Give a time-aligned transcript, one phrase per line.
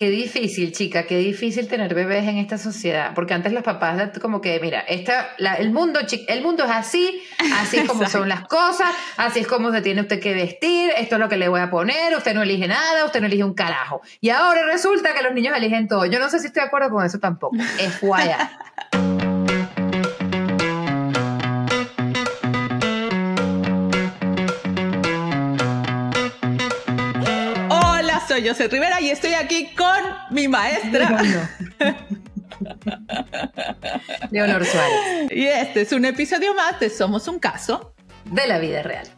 [0.00, 4.40] Qué difícil, chica, qué difícil tener bebés en esta sociedad, porque antes los papás como
[4.40, 7.20] que, mira, esta, el, mundo, el mundo es así,
[7.56, 11.16] así es como son las cosas, así es como se tiene usted que vestir, esto
[11.16, 13.54] es lo que le voy a poner, usted no elige nada, usted no elige un
[13.54, 14.00] carajo.
[14.20, 16.06] Y ahora resulta que los niños eligen todo.
[16.06, 17.56] Yo no sé si estoy de acuerdo con eso tampoco.
[17.80, 18.56] Es guaya.
[28.54, 30.00] soy Rivera y estoy aquí con
[30.30, 31.48] mi maestra.
[34.30, 35.30] Leonor Suárez.
[35.30, 39.08] Y este es un episodio más de Somos un caso de la vida real.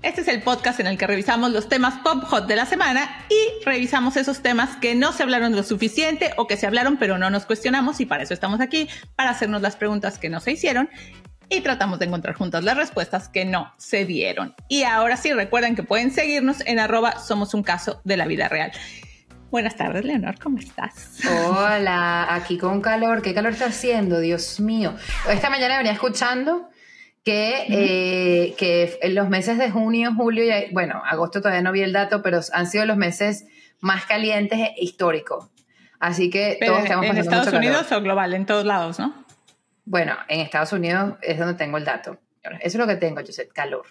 [0.00, 3.26] Este es el podcast en el que revisamos los temas pop hot de la semana
[3.28, 7.18] y revisamos esos temas que no se hablaron lo suficiente o que se hablaron pero
[7.18, 10.52] no nos cuestionamos y para eso estamos aquí, para hacernos las preguntas que no se
[10.52, 10.88] hicieron
[11.50, 14.54] y tratamos de encontrar juntas las respuestas que no se dieron.
[14.68, 18.48] Y ahora sí, recuerden que pueden seguirnos en arroba somos un caso de la vida
[18.48, 18.72] real.
[19.50, 21.20] Buenas tardes, Leonor, ¿cómo estás?
[21.26, 23.22] Hola, aquí con calor.
[23.22, 24.20] ¿Qué calor está haciendo?
[24.20, 24.94] Dios mío.
[25.30, 26.68] Esta mañana venía escuchando
[27.24, 31.80] que, eh, que en los meses de junio, julio y, bueno, agosto todavía no vi
[31.80, 33.46] el dato, pero han sido los meses
[33.80, 35.46] más calientes históricos.
[35.98, 38.34] Así que todos estamos ¿En Estados Unidos o global?
[38.34, 39.27] En todos lados, ¿no?
[39.90, 42.20] Bueno, en Estados Unidos es donde tengo el dato.
[42.42, 43.86] Eso es lo que tengo, sé, calor.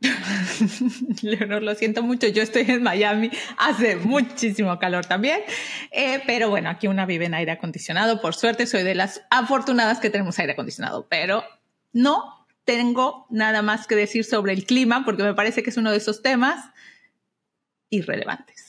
[1.22, 5.40] Leonor, lo siento mucho, yo estoy en Miami, hace muchísimo calor también,
[5.90, 9.98] eh, pero bueno, aquí una vive en aire acondicionado, por suerte soy de las afortunadas
[9.98, 11.42] que tenemos aire acondicionado, pero
[11.92, 15.90] no tengo nada más que decir sobre el clima porque me parece que es uno
[15.90, 16.70] de esos temas
[17.90, 18.65] irrelevantes.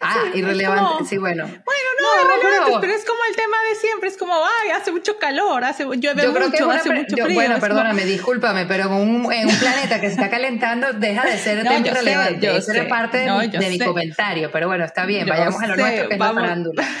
[0.00, 1.44] Ah, irrelevante, sí, bueno.
[1.44, 2.92] Bueno, no, irrelevante, pero...
[2.92, 6.32] es como el tema de siempre, es como, ay, hace mucho calor, hace, llueve yo
[6.32, 7.34] mucho, que hace mucho frío.
[7.34, 11.36] bueno, perdóname, discúlpame, pero en un, en un, planeta que se está calentando deja de
[11.36, 12.46] ser no, tema relevante.
[12.46, 16.08] Yo Eso era parte de, mi, comentario, pero bueno, está bien, vayamos a lo nuestro
[16.08, 16.84] que es la farándula.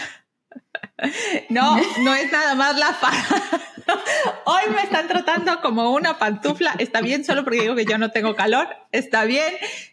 [1.48, 3.77] No, no es nada más la farándula.
[4.44, 6.74] Hoy me están tratando como una pantufla.
[6.78, 8.68] Está bien, solo porque digo que yo no tengo calor.
[8.92, 9.52] Está bien.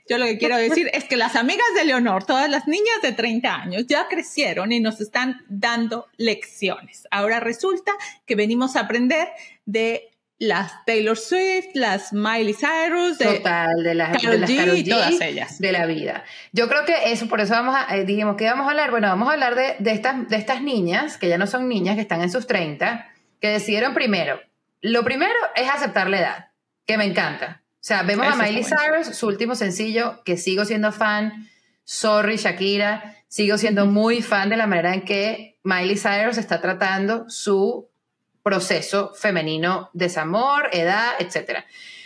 [0.10, 3.12] Yo lo que quiero decir es que las amigas de Leonor, todas las niñas de
[3.12, 7.08] 30 años, ya crecieron y nos están dando lecciones.
[7.12, 7.92] Ahora resulta
[8.26, 9.30] que venimos a aprender
[9.66, 15.22] de las Taylor Swift, las Miley Cyrus, de, Total, de las, de las G, todas
[15.22, 15.60] ellas.
[15.60, 16.24] De la vida.
[16.52, 19.08] Yo creo que eso, por eso vamos a, eh, dijimos que vamos a hablar, bueno,
[19.08, 22.02] vamos a hablar de, de, estas, de estas niñas, que ya no son niñas, que
[22.02, 23.10] están en sus 30,
[23.40, 24.40] que decidieron primero.
[24.82, 26.48] Lo primero es aceptar la edad,
[26.86, 27.62] que me encanta.
[27.86, 31.50] O sea, vemos a Miley Cyrus, su último sencillo, que sigo siendo fan.
[31.84, 33.16] Sorry, Shakira.
[33.28, 37.90] Sigo siendo muy fan de la manera en que Miley Cyrus está tratando su
[38.44, 41.64] proceso femenino, desamor, edad, etc.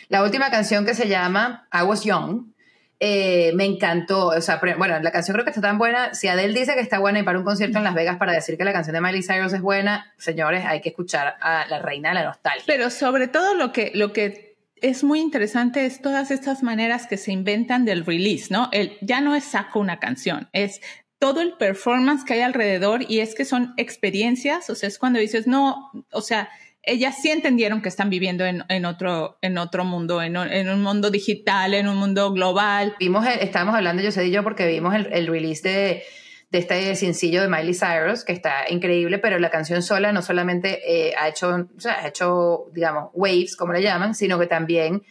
[0.08, 2.54] La última canción que se llama I Was Young,
[3.00, 4.28] eh, me encantó.
[4.28, 6.14] O sea, bueno, la canción creo que está tan buena.
[6.14, 8.58] Si Adele dice que está buena y para un concierto en Las Vegas para decir
[8.58, 12.10] que la canción de Miley Cyrus es buena, señores, hay que escuchar a la reina
[12.10, 12.64] de la nostalgia.
[12.68, 17.18] Pero sobre todo lo que, lo que es muy interesante es todas estas maneras que
[17.18, 18.70] se inventan del release, ¿no?
[18.72, 20.82] El, ya no es saco una canción, es
[21.20, 25.20] todo el performance que hay alrededor y es que son experiencias, o sea, es cuando
[25.20, 26.50] dices, no, o sea,
[26.84, 31.74] ellas sí entendieron que están viviendo en, otro, en otro mundo, en, un mundo digital,
[31.74, 32.96] en un mundo global.
[33.00, 36.04] Vimos, estábamos hablando, yo sé y yo, porque vimos el, release de,
[36.52, 41.14] este sencillo de Miley Cyrus, que está increíble, pero la canción sola no solamente eh,
[41.18, 45.04] ha hecho, ha hecho, digamos, waves, como le llaman, sino que también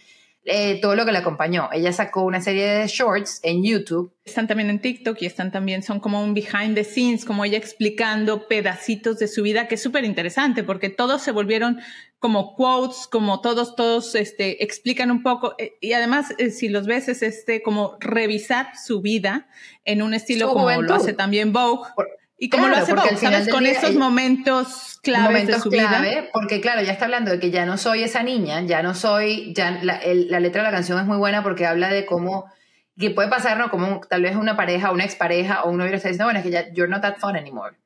[0.50, 1.68] eh, todo lo que le acompañó.
[1.72, 4.12] Ella sacó una serie de shorts en YouTube.
[4.24, 7.58] Están también en TikTok y están también, son como un behind the scenes, como ella
[7.58, 11.80] explicando pedacitos de su vida, que es súper interesante porque todos se volvieron
[12.18, 15.54] como quotes, como todos, todos este, explican un poco.
[15.58, 19.48] Eh, y además, eh, si los ves, es este, como revisar su vida
[19.84, 21.88] en un estilo como lo hace también Vogue.
[22.38, 23.48] Y como lo hace porque ¿sabes?
[23.48, 26.00] Con esos momentos claves de su vida.
[26.32, 29.52] Porque claro, ya está hablando de que ya no soy esa niña, ya no soy,
[29.54, 30.00] ya la,
[30.40, 32.46] letra de la canción es muy buena porque habla de cómo,
[32.96, 33.70] que puede pasar, ¿no?
[33.70, 36.52] Como tal vez una pareja, una expareja o un novio está diciendo, bueno, es que
[36.52, 37.76] ya, you're not that fun anymore.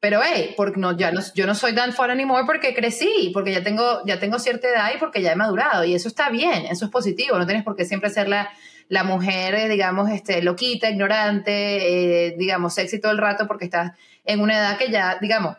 [0.00, 3.52] Pero, hey, porque no, ya no, yo no soy tan fun anymore porque crecí, porque
[3.52, 5.84] ya tengo, ya tengo cierta edad y porque ya he madurado.
[5.84, 7.36] Y eso está bien, eso es positivo.
[7.36, 8.48] No tienes por qué siempre ser la,
[8.88, 13.92] la mujer, eh, digamos, este, loquita, ignorante, eh, digamos, sexy todo el rato porque estás
[14.24, 15.56] en una edad que ya, digamos,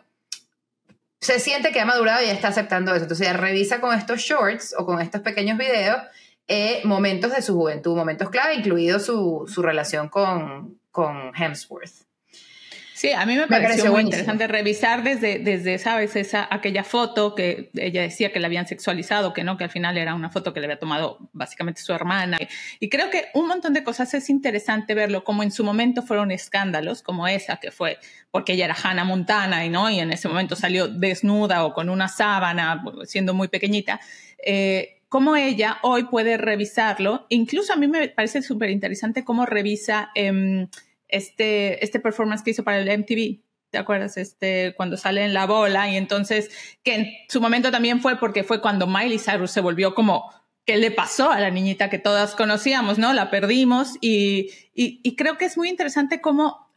[1.20, 3.04] se siente que ha madurado y ya está aceptando eso.
[3.04, 5.98] Entonces ella revisa con estos shorts o con estos pequeños videos
[6.48, 12.09] eh, momentos de su juventud, momentos clave, incluido su, su relación con, con Hemsworth.
[13.00, 16.16] Sí, a mí me, pareció, muy interesante revisar desde, desde, ¿sabes?
[16.16, 19.96] Esa, aquella foto que ella decía que la habían sexualizado, que no, que al final
[19.96, 22.36] era una foto que le había tomado básicamente su hermana.
[22.78, 26.30] Y creo que un montón de cosas es interesante verlo, como en su momento fueron
[26.30, 27.96] escándalos, como esa que fue
[28.30, 31.88] porque ella era Hannah Montana y no, y en ese momento salió desnuda o con
[31.88, 33.98] una sábana, siendo muy pequeñita.
[34.44, 37.24] Eh, cómo ella hoy puede revisarlo.
[37.30, 40.10] Incluso a mí me parece súper interesante cómo revisa...
[40.14, 40.66] Eh,
[41.12, 43.42] este, este performance que hizo para el MTV.
[43.70, 44.16] ¿Te acuerdas?
[44.16, 46.50] Este, cuando sale en la bola y entonces,
[46.82, 50.32] que en su momento también fue porque fue cuando Miley Cyrus se volvió como,
[50.66, 53.12] ¿qué le pasó a la niñita que todas conocíamos, no?
[53.12, 56.68] La perdimos y, y, creo que es muy interesante cómo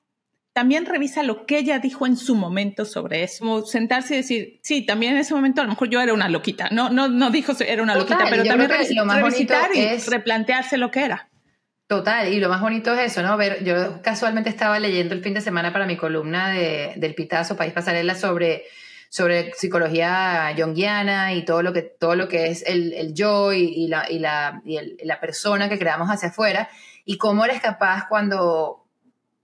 [0.54, 3.40] también revisa lo que ella dijo en su momento sobre eso.
[3.40, 6.30] Como sentarse y decir, sí, también en ese momento a lo mejor yo era una
[6.30, 6.70] loquita.
[6.72, 11.30] No, no, no dijo era una loquita, pero también revisitar y replantearse lo que era.
[11.88, 13.36] Total, y lo más bonito es eso, ¿no?
[13.36, 17.58] Ver, yo casualmente estaba leyendo el fin de semana para mi columna de, del Pitazo,
[17.58, 18.64] País Pasarela, sobre,
[19.10, 23.88] sobre psicología junguiana y todo lo que, todo lo que es el, el yo y,
[23.88, 26.70] la, y, la, y la persona que creamos hacia afuera,
[27.04, 28.86] y cómo eres capaz cuando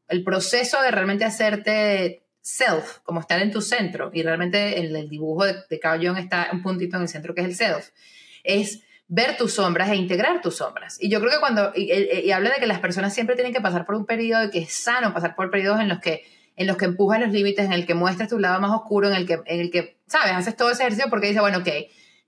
[0.07, 5.09] el proceso de realmente hacerte self, como estar en tu centro, y realmente en el
[5.09, 7.89] dibujo de, de Carl Jung está un puntito en el centro que es el self,
[8.45, 10.97] es ver tus sombras e integrar tus sombras.
[11.01, 13.85] Y yo creo que cuando, y, habla de que las personas siempre tienen que pasar
[13.85, 16.23] por un periodo de que es sano pasar por periodos en los que
[16.55, 19.13] en los que empujas los límites, en el que muestras tu lado más oscuro, en
[19.13, 20.33] el que, en el que, ¿sabes?
[20.33, 21.69] Haces todo ese ejercicio porque dices, bueno, ok,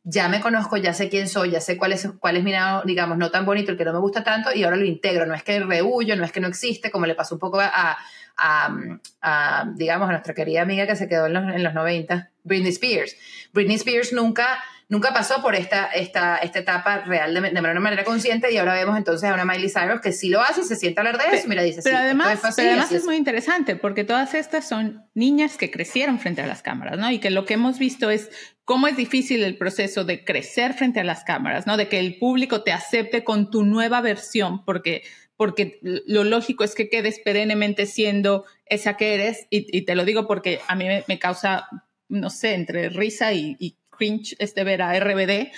[0.04, 3.18] ya me conozco, ya sé quién soy, ya sé cuál es, cuál mi lado, digamos,
[3.18, 5.26] no tan bonito, el que no me gusta tanto, y ahora lo integro.
[5.26, 7.98] No es que rehuyo, no es que no existe, como le pasó un poco a,
[8.38, 12.72] a, digamos, a nuestra querida amiga que se quedó en los, en los 90, Britney
[12.72, 13.18] Spears.
[13.52, 18.52] Britney Spears nunca nunca pasó por esta, esta, esta etapa real de, de manera consciente
[18.52, 21.00] y ahora vemos entonces a una Miley Cyrus que sí lo hace y se siente
[21.00, 21.48] a hablar de eso.
[21.48, 25.72] Mira, dice, pero además, pero además es muy interesante porque todas estas son niñas que
[25.72, 27.10] crecieron frente a las cámaras, ¿no?
[27.10, 28.30] Y que lo que hemos visto es
[28.66, 31.78] cómo es difícil el proceso de crecer frente a las cámaras, ¿no?
[31.78, 35.04] De que el público te acepte con tu nueva versión porque
[35.38, 40.28] porque lo lógico es que quedes perennemente siendo esa que eres, y, te lo digo
[40.28, 41.68] porque a mí me, causa,
[42.10, 45.52] no sé, entre risa y, y cringe este ver a RBD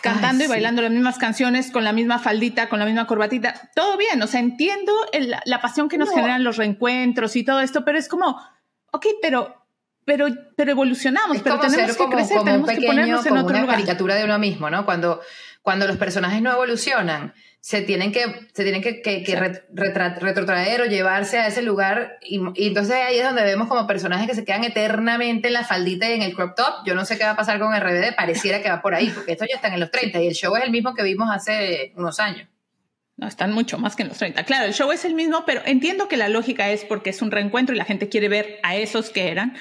[0.00, 3.70] cantando y bailando las mismas canciones con la misma faldita, con la misma corbatita.
[3.74, 4.92] Todo bien, o sea, entiendo
[5.44, 8.40] la pasión que nos generan los reencuentros y todo esto, pero es como,
[8.92, 9.60] ok, pero
[10.04, 10.26] pero,
[10.56, 14.38] pero evolucionamos, pero tenemos que crecer, tenemos que ponernos en otro una caricatura de uno
[14.38, 14.84] mismo, ¿no?
[14.84, 15.20] Cuando,
[15.62, 18.24] cuando los personajes no evolucionan, se tienen que,
[18.54, 22.18] se tienen que, que, retrotraer o llevarse a ese lugar.
[22.22, 26.08] Y, entonces ahí es donde vemos como personajes que se quedan eternamente en la faldita
[26.08, 26.86] y en el crop top.
[26.86, 29.32] Yo no sé qué va a pasar con RBD, pareciera que va por ahí, porque
[29.32, 31.92] estos ya están en los 30 y el show es el mismo que vimos hace
[31.96, 32.48] unos años.
[33.18, 34.44] No, están mucho más que en los 30.
[34.44, 37.30] Claro, el show es el mismo, pero entiendo que la lógica es porque es un
[37.30, 39.58] reencuentro y la gente quiere ver a esos que eran.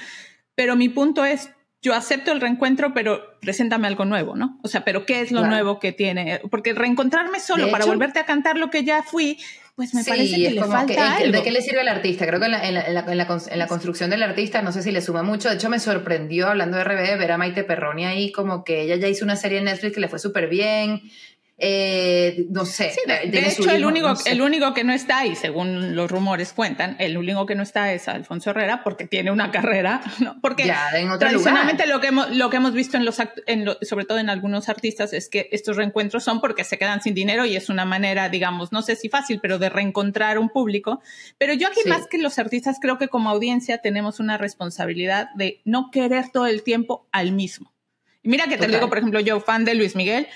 [0.55, 1.49] Pero mi punto es,
[1.81, 4.59] yo acepto el reencuentro, pero preséntame algo nuevo, ¿no?
[4.63, 6.41] O sea, pero ¿qué es lo nuevo que tiene?
[6.51, 9.37] Porque reencontrarme solo para volverte a cantar lo que ya fui,
[9.75, 11.31] pues me parece que le falta algo.
[11.31, 12.27] ¿De qué le sirve al artista?
[12.27, 14.83] Creo que en la, en, la, en, la, en la, construcción del artista, no sé
[14.83, 15.47] si le suma mucho.
[15.47, 18.97] De hecho, me sorprendió, hablando de RBD, ver a Maite Perroni ahí, como que ella
[18.97, 21.01] ya hizo una serie en Netflix que le fue súper bien.
[21.61, 22.93] Eh, no sé.
[23.05, 27.17] de, hecho, el, único, el único que no está, y según los rumores cuentan, el
[27.17, 29.99] único que no está es Alfonso Herrera porque tiene una carrera,
[30.41, 34.05] porque ya, en tradicionalmente lo que, hemos, lo que hemos visto en los, en sobre
[34.05, 37.57] todo en algunos artistas, es que estos reencuentros son porque se quedan sin dinero y
[37.57, 41.01] es una manera, digamos, no sé si fácil, pero de reencontrar un público.
[41.37, 45.59] Pero yo aquí más que los artistas creo que como audiencia tenemos una responsabilidad de
[45.65, 47.73] no querer todo el tiempo al mismo.
[48.21, 50.27] Y mira que te digo, por ejemplo, yo fan de Luis Miguel,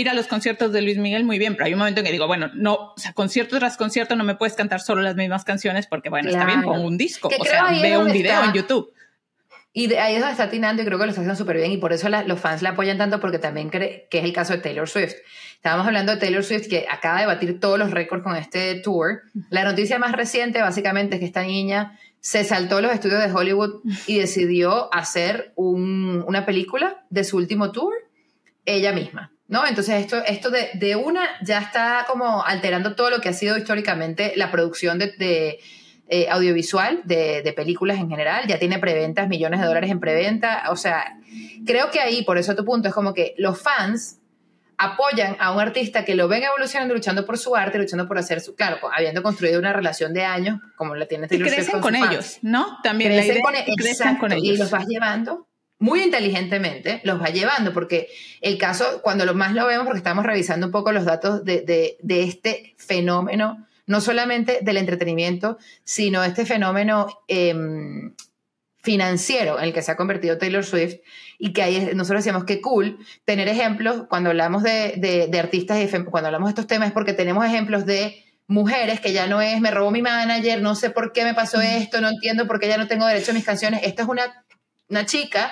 [0.00, 2.26] mira los conciertos de Luis Miguel muy bien, pero hay un momento en que digo,
[2.26, 5.86] bueno, no, o sea, concierto tras concierto no me puedes cantar solo las mismas canciones
[5.86, 8.94] porque, bueno, está bien, pongo un disco, o sea, veo un video en YouTube.
[9.74, 11.76] Y ahí es donde está atinando y creo que lo está haciendo súper bien y
[11.76, 14.60] por eso los fans la apoyan tanto porque también cree que es el caso de
[14.60, 15.12] Taylor Swift.
[15.56, 19.20] Estábamos hablando de Taylor Swift que acaba de batir todos los récords con este tour.
[19.50, 23.82] La noticia más reciente básicamente es que esta niña se saltó los estudios de Hollywood
[24.06, 27.92] y decidió hacer una película de su último tour
[28.64, 29.30] ella misma.
[29.50, 29.66] ¿No?
[29.66, 33.58] Entonces esto, esto de, de, una ya está como alterando todo lo que ha sido
[33.58, 35.58] históricamente la producción de,
[36.08, 40.64] eh, audiovisual de, de, películas en general, ya tiene preventas, millones de dólares en preventa,
[40.70, 41.18] o sea,
[41.66, 44.20] creo que ahí, por eso tu punto, es como que los fans
[44.78, 48.40] apoyan a un artista que lo ven evolucionando, luchando por su arte, luchando por hacer
[48.40, 51.96] su, claro, habiendo construido una relación de años, como la tiene Taylor Y crecen con,
[51.96, 52.78] ellos, ¿no?
[52.84, 54.44] También crecen, con, crecen con ellos.
[54.44, 55.49] Y los vas llevando
[55.80, 58.08] muy inteligentemente los va llevando, porque
[58.40, 61.62] el caso, cuando lo más lo vemos, porque estamos revisando un poco los datos de,
[61.62, 68.14] de, de este fenómeno no solamente del entretenimiento, sino este fenómeno em,
[68.82, 71.00] financiero en el que se ha convertido Taylor Swift
[71.40, 74.94] y que ahí nosotros decíamos que cool tener ejemplos cuando hablamos de,
[75.28, 79.12] de, artistas y cuando hablamos de estos temas es porque tenemos ejemplos de mujeres que
[79.12, 82.10] ya no es me robó mi manager, no sé por qué me pasó esto, no
[82.10, 83.80] entiendo por qué ya no tengo derecho a mis canciones.
[83.82, 84.44] Esta es una,
[84.88, 85.50] una chica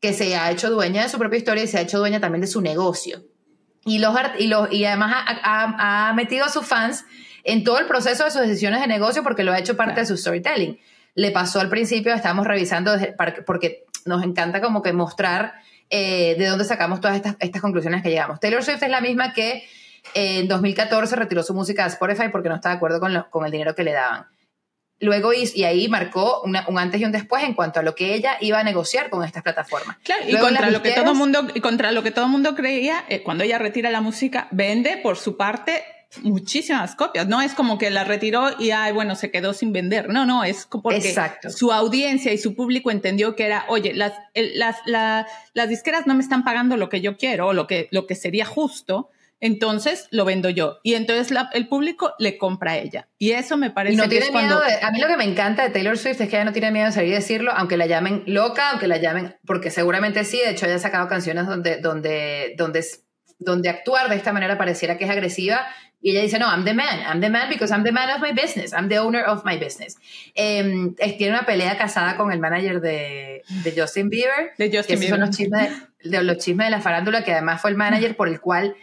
[0.00, 2.40] que se ha hecho dueña de su propia historia y se ha hecho dueña también
[2.40, 3.24] de su negocio.
[3.84, 7.04] Y, los, y, los, y además ha, ha, metido a sus fans
[7.44, 10.06] en todo el proceso de sus decisiones de negocio porque lo ha hecho parte de
[10.06, 10.78] su storytelling
[11.18, 12.92] le pasó al principio, estábamos revisando,
[13.44, 15.54] porque nos encanta como que mostrar
[15.90, 18.38] eh, de dónde sacamos todas estas, estas conclusiones que llegamos.
[18.38, 19.64] Taylor Swift es la misma que
[20.14, 23.50] en 2014 retiró su música de Spotify porque no estaba de acuerdo con, con el
[23.50, 24.26] dinero que le daban.
[25.00, 28.36] Luego, y, ahí marcó un antes y un después en cuanto a lo que ella
[28.40, 29.96] iba a negociar con estas plataformas.
[30.02, 33.04] Claro, y contra lo, que todo mundo, y contra lo que todo el mundo creía,
[33.08, 35.84] eh, cuando ella retira la música, vende por su parte
[36.22, 37.28] muchísimas copias.
[37.28, 40.08] No es como que la retiró y, ay, bueno, se quedó sin vender.
[40.08, 41.14] No, no, es porque
[41.50, 44.76] su audiencia y su público entendió que era, oye, las, las,
[45.52, 48.14] las disqueras no me están pagando lo que yo quiero o lo que, lo que
[48.14, 49.10] sería justo.
[49.40, 50.78] Entonces lo vendo yo.
[50.82, 53.08] Y entonces el público le compra a ella.
[53.18, 55.96] Y eso me parece no tiene miedo a mí lo que me encanta de Taylor
[55.96, 58.70] Swift es que ella no tiene miedo de salir y decirlo, aunque la llamen loca,
[58.70, 59.36] aunque la llamen.
[59.46, 60.38] Porque seguramente sí.
[60.38, 62.84] De hecho, ella ha sacado canciones donde, donde, donde,
[63.38, 65.66] donde actuar de esta manera pareciera que es agresiva
[66.00, 68.20] y ella dice, no, I'm the man, I'm the man because I'm the man of
[68.20, 69.96] my business, I'm the owner of my business.
[70.34, 74.52] Eh, tiene una pelea casada con el manager de, de Justin Bieber.
[74.58, 75.18] De Justin Bieber.
[75.18, 75.72] son los chismes
[76.04, 78.76] de, los chismes de la farándula, que además fue el manager por el cual,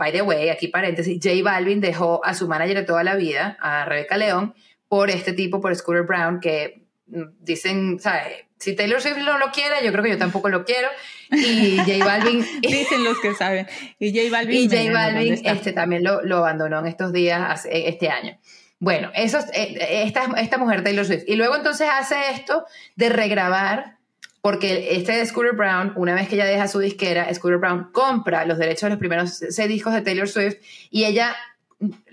[0.00, 3.58] by the way, aquí paréntesis, J Balvin dejó a su manager de toda la vida,
[3.60, 4.54] a Rebecca León,
[4.88, 8.46] por este tipo, por Scooter Brown, que mm, dicen, ¿sabes?
[8.58, 10.88] Si Taylor Swift no lo quiere, yo creo que yo tampoco lo quiero.
[11.30, 12.44] Y J Balvin.
[12.62, 13.66] Dicen los que saben.
[13.98, 14.56] Y J Balvin.
[14.56, 18.38] Y J Balvin este, también lo, lo, abandonó en estos días, este año.
[18.78, 21.24] Bueno, eso, eh, esta, esta mujer Taylor Swift.
[21.26, 22.64] Y luego entonces hace esto
[22.96, 23.98] de regrabar,
[24.42, 28.44] porque este de Scooter Brown, una vez que ella deja su disquera, Scooter Brown compra
[28.44, 30.56] los derechos de los primeros seis discos de Taylor Swift
[30.90, 31.36] y ella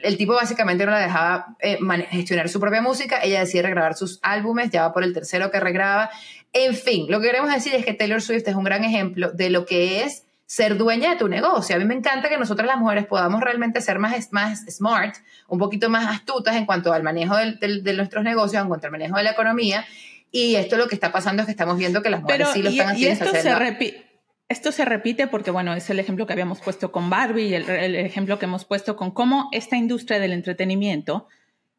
[0.02, 1.78] el tipo básicamente no la dejaba eh,
[2.10, 5.60] gestionar su propia música, ella decide regrabar sus álbumes, ya va por el tercero que
[5.60, 6.10] regraba.
[6.54, 9.50] En fin, lo que queremos decir es que Taylor Swift es un gran ejemplo de
[9.50, 11.76] lo que es ser dueña de tu negocio.
[11.76, 15.18] A mí me encanta que nosotras las mujeres podamos realmente ser más, más smart,
[15.50, 19.18] un poquito más astutas en cuanto al manejo de nuestros negocios, en cuanto al manejo
[19.18, 19.86] de la economía.
[20.32, 22.70] Y esto lo que está pasando es que estamos viendo que las mujeres sí lo
[22.70, 23.26] están haciendo.
[23.26, 24.08] Y esto se repite
[24.50, 27.96] esto se repite porque, bueno, es el ejemplo que habíamos puesto con Barbie y el,
[27.96, 31.28] ejemplo que hemos puesto con cómo esta industria del entretenimiento,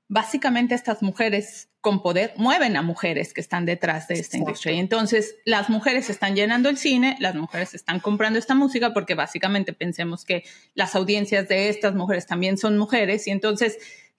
[0.08, 4.74] básicamente estas mujeres con poder mueven a mujeres que están detrás de esta industria.
[4.74, 9.14] Y entonces las mujeres están llenando el cine, las mujeres están comprando esta música porque
[9.14, 13.78] básicamente pensemos que las audiencias de estas mujeres también son mujeres y entonces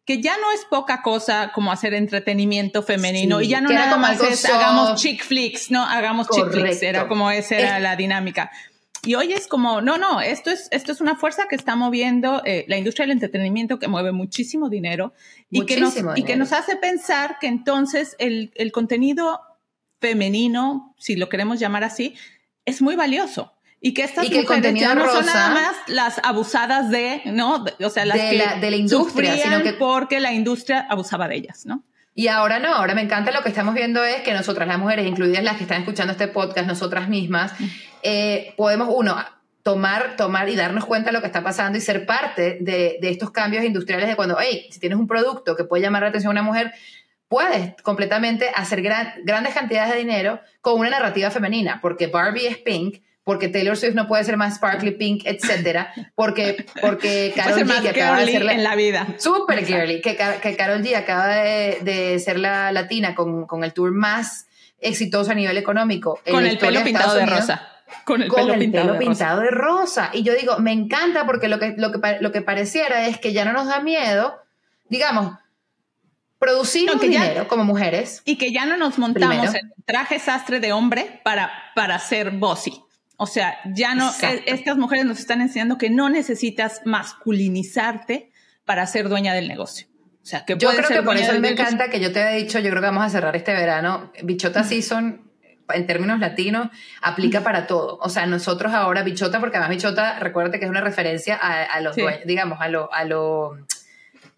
[0.10, 4.20] que ya no es poca cosa como hacer entretenimiento femenino y ya no nada más
[4.24, 8.50] es hagamos chick flicks, no, hagamos chick flicks, era como esa era la dinámica.
[9.04, 12.42] Y hoy es como, no, no, esto es, esto es una fuerza que está moviendo
[12.44, 15.14] eh, la industria del entretenimiento, que mueve muchísimo dinero
[15.52, 19.40] y, que nos, y que nos hace pensar que entonces el, el contenido
[20.02, 22.16] femenino, si lo queremos llamar así,
[22.66, 23.54] es muy valioso.
[23.82, 27.64] Y que estas mujeres ya no son nada más las abusadas de, ¿no?
[27.84, 31.36] O sea, las de, la, de la industria, sino que porque la industria abusaba de
[31.36, 31.84] ellas, ¿no?
[32.14, 35.08] Y ahora no, ahora me encanta lo que estamos viendo es que nosotras las mujeres,
[35.08, 37.54] incluidas las que están escuchando este podcast, nosotras mismas,
[38.04, 39.16] eh, podemos, uno,
[39.64, 43.10] tomar, tomar y darnos cuenta de lo que está pasando y ser parte de, de
[43.10, 46.38] estos cambios industriales de cuando, hey, si tienes un producto que puede llamar la atención
[46.38, 46.74] a una mujer,
[47.30, 53.02] puedes completamente hacer grandes cantidades de dinero con una narrativa femenina, porque Barbie es pink,
[53.30, 57.90] porque Taylor Swift no puede ser más sparkly pink, etcétera, porque, porque Carol G, que
[57.90, 59.08] acaba de ser la, en la vida.
[59.20, 63.72] Super girly, que, que Carol G acaba de, de ser la latina con, con, el
[63.72, 64.48] tour más
[64.80, 66.20] exitoso a nivel económico.
[66.28, 67.70] Con el pelo pintado de rosa.
[68.04, 70.10] Con el pelo, pintado, de pintado de rosa.
[70.12, 73.32] Y yo digo, me encanta porque lo que, lo que, lo que pareciera es que
[73.32, 74.40] ya no nos da miedo,
[74.90, 75.38] digamos,
[76.40, 78.24] producir dinero como mujeres.
[78.26, 82.89] Y que ya no nos montamos en traje sastre de hombre para, para ser bossy.
[83.22, 88.32] O sea, ya no, e, estas mujeres nos están enseñando que no necesitas masculinizarte
[88.64, 89.88] para ser dueña del negocio.
[90.24, 92.60] O sea, que yo creo que por eso me encanta que yo te he dicho,
[92.60, 94.14] yo creo que vamos a cerrar este verano.
[94.24, 95.30] Bichota Season,
[95.68, 96.70] en términos latinos,
[97.02, 97.98] aplica para todo.
[98.02, 101.98] O sea, nosotros ahora, Bichota, porque además Bichota, recuérdate que es una referencia a, los
[102.26, 103.58] digamos, a lo, a lo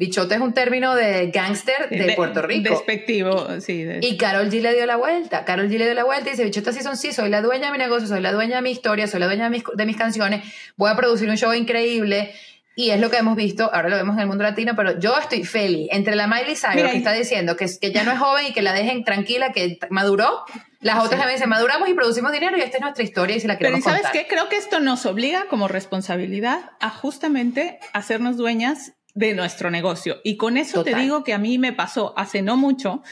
[0.01, 2.74] Bichote es un término de gángster de, Puerto Rico.
[2.74, 3.86] Despectivo, sí.
[4.01, 5.46] Y Carol G le dio la vuelta.
[5.46, 7.67] Carol G le dio la vuelta y dice, Bichota sí son sí, soy la dueña
[7.67, 10.43] de mi negocio, soy la dueña de mi historia, soy la dueña de mis, canciones,
[10.75, 12.34] voy a producir un show increíble.
[12.75, 15.15] Y es lo que hemos visto, ahora lo vemos en el mundo latino, pero yo
[15.20, 15.88] estoy feliz.
[15.91, 18.63] Entre la Miley Cyrus que está diciendo que, que ya no es joven y que
[18.63, 20.46] la dejen tranquila, que maduró,
[20.79, 23.48] las otras también dicen maduramos y producimos dinero y esta es nuestra historia y si
[23.48, 24.25] la queremos Pero ¿sabes qué?
[24.27, 30.20] Creo que esto nos obliga como responsabilidad a justamente hacernos dueñas de nuestro negocio.
[30.24, 33.03] Y con eso te digo que a mí me pasó hace no mucho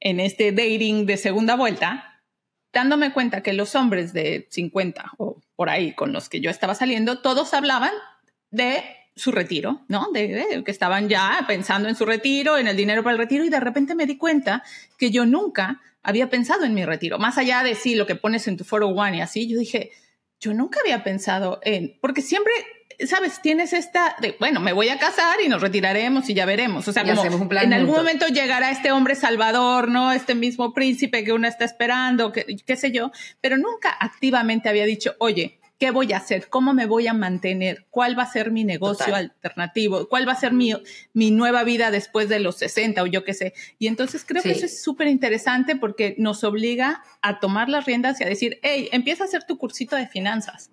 [0.00, 2.22] en este dating de segunda vuelta,
[2.72, 6.74] dándome cuenta que los hombres de 50 o por ahí con los que yo estaba
[6.74, 7.92] saliendo, todos hablaban
[8.50, 8.82] de
[9.14, 10.10] su retiro, ¿no?
[10.12, 13.50] De, que estaban ya pensando en su retiro, en el dinero para el retiro, y
[13.50, 14.62] de repente me di cuenta
[14.98, 17.18] que yo nunca había pensado en mi retiro.
[17.18, 19.92] Más allá de sí, lo que pones en tu foro one y así, yo dije,
[20.40, 22.52] yo nunca había pensado en, porque siempre
[23.06, 26.86] sabes, tienes esta de, bueno, me voy a casar y nos retiraremos y ya veremos.
[26.88, 30.12] O sea, como en algún momento llegará este hombre salvador, ¿no?
[30.12, 34.84] Este mismo príncipe que uno está esperando, que, qué sé yo, pero nunca activamente había
[34.84, 36.48] dicho, oye, ¿qué voy a hacer?
[36.48, 37.86] ¿Cómo me voy a mantener?
[37.90, 40.08] ¿Cuál va a ser mi negocio alternativo?
[40.08, 40.72] ¿Cuál va a ser mi,
[41.12, 43.52] mi nueva vida después de los 60 o yo qué sé?
[43.80, 48.20] Y entonces creo que eso es súper interesante porque nos obliga a tomar las riendas
[48.20, 50.70] y a decir, hey, empieza a hacer tu cursito de finanzas.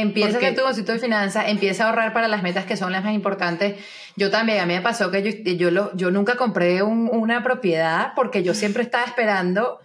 [0.00, 2.92] Empieza a hacer tu bolsito de finanzas, empieza a ahorrar para las metas que son
[2.92, 3.76] las más importantes.
[4.16, 8.12] Yo también, a mí me pasó que yo, yo, lo, yo nunca compré una propiedad
[8.14, 9.80] porque yo siempre estaba esperando,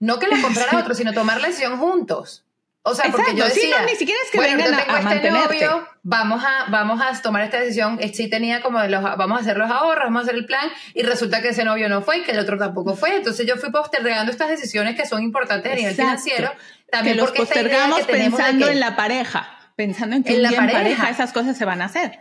[0.00, 2.44] no que le comprara otro, sino tomar la decisión juntos.
[2.84, 5.86] O sea, porque yo decía, sí, ni siquiera es que vengan a, a este novio,
[6.02, 7.96] vamos a, vamos a tomar esta decisión.
[8.00, 10.68] Eh, sí tenía como los, vamos a hacer los ahorros, vamos a hacer el plan,
[10.92, 13.14] y resulta que ese novio no fue y que el otro tampoco fue.
[13.14, 16.50] Entonces yo fui postergando estas decisiones que son importantes a nivel financiero
[16.92, 21.08] también que los postergamos pensando en la pareja, pensando en que en la pareja.
[21.08, 22.20] esas cosas se van a hacer.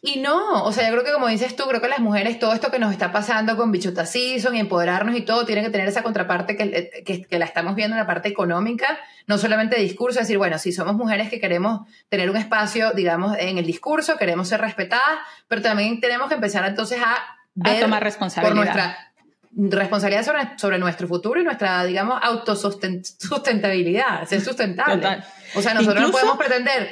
[0.00, 2.52] Y no, o sea, yo creo que como dices tú, creo que las mujeres, todo
[2.52, 5.86] esto que nos está pasando con Bichota Season y empoderarnos y todo, tiene que tener
[5.86, 9.82] esa contraparte que, que, que, la estamos viendo en la parte económica, no solamente de
[9.82, 14.16] discurso, decir, bueno, si somos mujeres que queremos tener un espacio, digamos, en el discurso,
[14.16, 17.16] queremos ser respetadas, pero también tenemos que empezar entonces a,
[17.54, 18.54] ver a tomar responsabilidad.
[18.54, 19.11] Por nuestra
[19.56, 25.22] responsabilidad sobre, sobre nuestro futuro y nuestra, digamos, autosustentabilidad, ser sustentable.
[25.54, 26.90] O sea, nosotros no podemos pretender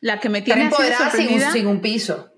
[0.00, 2.30] la que me tiene así sorprendida, sin, un, piso.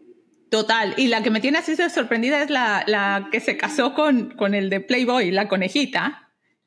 [0.50, 3.94] Total, y la que me tiene así de sorprendida es la, la que se casó
[3.94, 6.26] con, con el de Playboy, la conejita,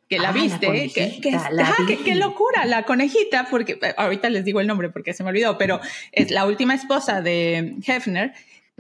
[0.09, 4.59] que la ah, viste, que, que, qué locura, la conejita, porque eh, ahorita les digo
[4.59, 5.79] el nombre porque se me olvidó, pero
[6.11, 8.33] es la última esposa de Hefner,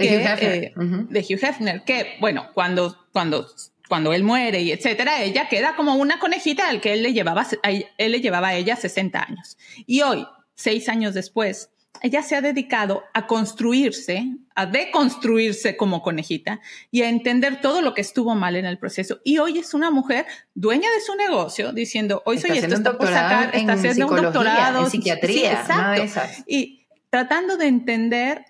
[0.07, 0.63] de, Hugh Hefner.
[0.63, 0.73] Eh,
[1.09, 3.47] de Hugh Hefner, que bueno, cuando, cuando,
[3.87, 7.45] cuando él muere y etcétera, ella queda como una conejita al que él le llevaba,
[7.63, 9.57] él le llevaba a ella 60 años.
[9.85, 11.69] Y hoy, seis años después,
[12.01, 17.93] ella se ha dedicado a construirse, a deconstruirse como conejita y a entender todo lo
[17.93, 19.19] que estuvo mal en el proceso.
[19.23, 23.07] Y hoy es una mujer dueña de su negocio, diciendo, hoy soy esto, está por
[23.07, 25.63] sacar, está haciendo un doctorado en psiquiatría,
[25.97, 26.43] exacto.
[26.47, 28.45] Y tratando de entender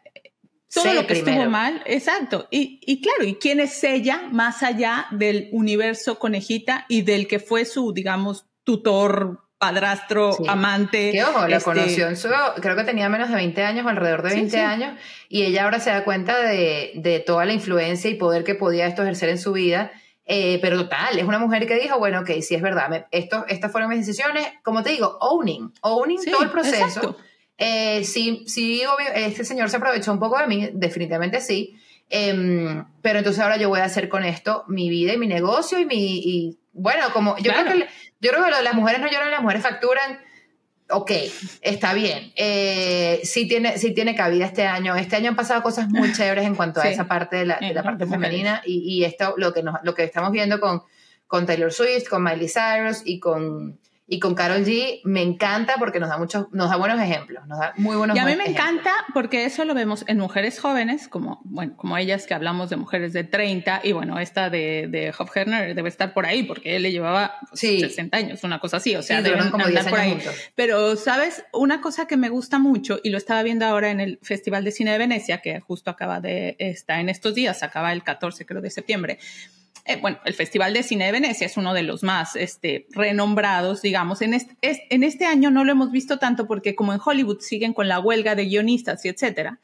[0.73, 2.47] todo lo que estuvo mal, exacto.
[2.51, 7.39] Y, y, claro, ¿y quién es ella más allá del universo conejita y del que
[7.39, 11.11] fue su, digamos, tutor, padrastro, amante?
[11.11, 12.29] Que ojo, la este conoció en su,
[12.61, 15.79] creo que tenía menos de 20 años o alrededor de 20 años, y ella ahora
[15.79, 19.39] se da cuenta de, de, toda la influencia y poder que podía esto ejercer en
[19.39, 19.91] su vida.
[20.31, 23.71] Eh, pero total, es una mujer que dijo, bueno, ok, sí es verdad, esto, estas
[23.71, 26.85] fueron mis decisiones, como te digo, owning, owning todo el proceso.
[26.85, 27.17] Exacto
[27.59, 31.77] eh, sí, sí, obvio, este señor se aprovechó un poco de mí, definitivamente sí.
[32.09, 35.77] Em, pero entonces ahora yo voy a hacer con esto mi vida y mi negocio
[35.77, 36.17] y mi.
[36.19, 37.87] Y, bueno, como yo creo que
[38.21, 40.21] yo creo que las mujeres no lloran, las mujeres facturan.
[40.91, 41.11] Ok,
[41.61, 42.31] está bien.
[42.35, 44.95] Eh, sí, tiene, sí tiene cabida este año.
[44.95, 47.73] Este año han pasado cosas muy chéveres en cuanto a esa parte de la, de
[47.73, 50.81] la parte femenina y, y, esto, lo que, nos, lo que estamos viendo con,
[51.27, 53.77] con Taylor Swift, con Miley Cyrus y con
[54.09, 57.59] y con Carol G me encanta porque nos da muchos, nos da buenos ejemplos, nos
[57.59, 61.07] da muy buenos Y a mí me encanta porque eso lo vemos en mujeres jóvenes,
[61.07, 65.13] como, bueno, como ellas que hablamos de mujeres de 30, y bueno, esta de, de
[65.75, 69.03] debe estar por ahí porque él le llevaba 60 pues, años, una cosa así, o
[69.03, 70.19] sea, deben como andar por ahí.
[70.55, 71.43] Pero, ¿sabes?
[71.53, 74.71] Una cosa que me gusta mucho, y lo estaba viendo ahora en el Festival de
[74.71, 78.61] Cine de Venecia, que justo acaba de, está en estos días, acaba el 14 creo
[78.61, 79.19] de septiembre,
[79.85, 83.81] eh, bueno, el Festival de Cine de Venecia es uno de los más este, renombrados,
[83.81, 84.21] digamos.
[84.21, 87.87] En este, este año no lo hemos visto tanto porque como en Hollywood siguen con
[87.87, 89.59] la huelga de guionistas y etcétera,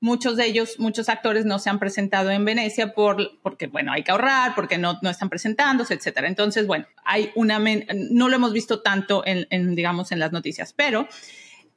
[0.00, 4.02] muchos de ellos, muchos actores no se han presentado en Venecia por, porque, bueno, hay
[4.02, 6.26] que ahorrar, porque no, no están presentándose, etcétera.
[6.26, 10.72] Entonces, bueno, hay una, no lo hemos visto tanto en, en, digamos, en las noticias,
[10.72, 11.08] pero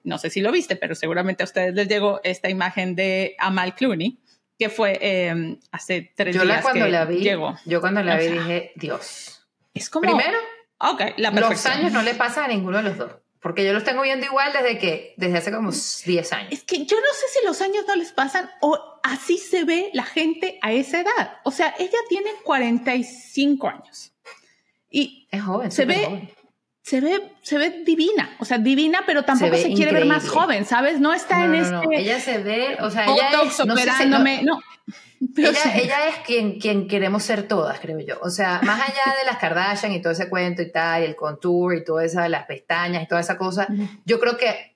[0.03, 3.75] no sé si lo viste, pero seguramente a ustedes les llegó esta imagen de Amal
[3.75, 4.17] Clooney,
[4.57, 7.57] que fue em, hace tres yo días cuando que la vi, llegó.
[7.65, 9.47] Yo cuando la vi dije, Dios.
[9.73, 10.03] Es como...
[10.03, 10.37] Primero,
[10.77, 13.11] okay, la los años no le pasa a ninguno de los dos.
[13.43, 16.53] Porque yo los tengo viendo igual desde que, desde hace como 10 años.
[16.53, 19.89] Es que yo no sé si los años no les pasan o así se ve
[19.93, 21.37] la gente a esa edad.
[21.43, 24.13] O sea, ella tiene 45 años.
[24.89, 26.33] Y es joven, se ve,
[26.83, 30.65] se ve, se ve divina, o sea, divina, pero tampoco se, quiere ver más joven,
[30.65, 30.99] ¿sabes?
[30.99, 31.87] No está en este.
[31.93, 34.59] Ella se ve, o sea, ella es, operándome, no,
[35.37, 38.19] ella, es quien, quien queremos ser todas, creo yo.
[38.21, 41.15] O sea, más allá de las Kardashian y todo ese cuento y tal, y el
[41.15, 43.69] contour y todas esas, las pestañas y toda esa cosa,
[44.03, 44.75] yo creo que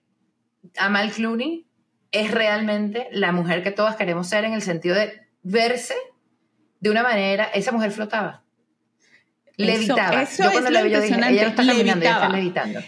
[0.77, 1.67] Amal Clooney
[2.11, 5.95] es realmente la mujer que todas queremos ser en el sentido de verse
[6.79, 8.43] de una manera, esa mujer flotaba.
[9.57, 10.21] Levitaba.
[10.21, 12.79] Eso, yo cuando la vi, yo dije, ella no está caminando, ella está levitando.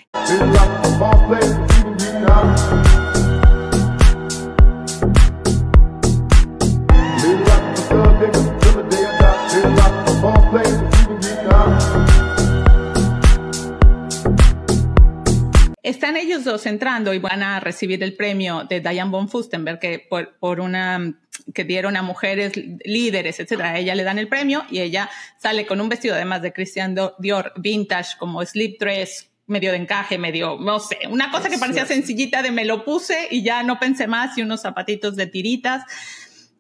[15.82, 20.08] Están ellos dos entrando y van a recibir el premio de Diane von Fustenberg que
[20.08, 21.20] por, una
[21.54, 23.72] que dieron a mujeres líderes, etcétera.
[23.72, 26.96] A ella le dan el premio y ella sale con un vestido además de Christian
[27.20, 31.88] Dior vintage como slip dress medio de encaje, medio, no sé, una cosa que parecía
[31.88, 35.86] sencillita de me lo puse y ya no pensé más y unos zapatitos de tiritas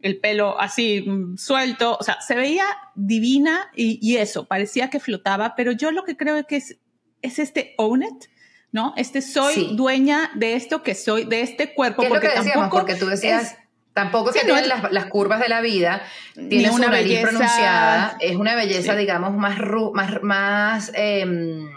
[0.01, 5.55] el pelo así mm, suelto, o sea, se veía divina y, eso, parecía que flotaba,
[5.55, 6.79] pero yo lo que creo que es,
[7.21, 8.25] es este own it,
[8.71, 8.93] ¿no?
[8.97, 12.77] Este soy dueña de esto que soy, de este cuerpo, porque es lo que tampoco
[12.77, 13.57] porque tú decías...
[13.99, 16.01] Tampoco que tiene las, curvas de la vida,
[16.33, 19.59] tiene una belleza pronunciada, es una belleza, digamos, más,
[19.91, 21.69] más, más em,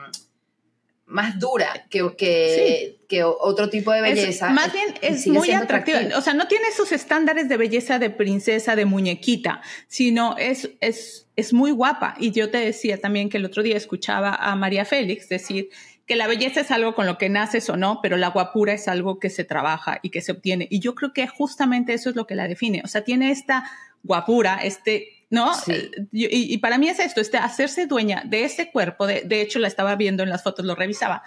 [1.12, 4.48] más dura que, que, que, otro tipo de belleza.
[4.50, 6.00] más bien es muy atractiva.
[6.16, 11.26] O sea, no tiene esos estándares de belleza de princesa, de muñequita, sino es, es,
[11.36, 12.14] es muy guapa.
[12.18, 15.68] Y yo te decía también que el otro día escuchaba a María Félix decir
[16.12, 18.86] que la belleza es algo con lo que naces o no, pero la guapura es
[18.86, 20.68] algo que se trabaja y que se obtiene.
[20.70, 22.82] Y yo creo que justamente eso es lo que la define.
[22.84, 23.64] O sea, tiene esta
[24.02, 25.52] guapura, este ¿no?
[25.68, 29.58] Eh, y, para mí es esto, este, hacerse dueña de ese cuerpo, de, de, hecho
[29.58, 31.22] la estaba viendo en las fotos, lo revisaba,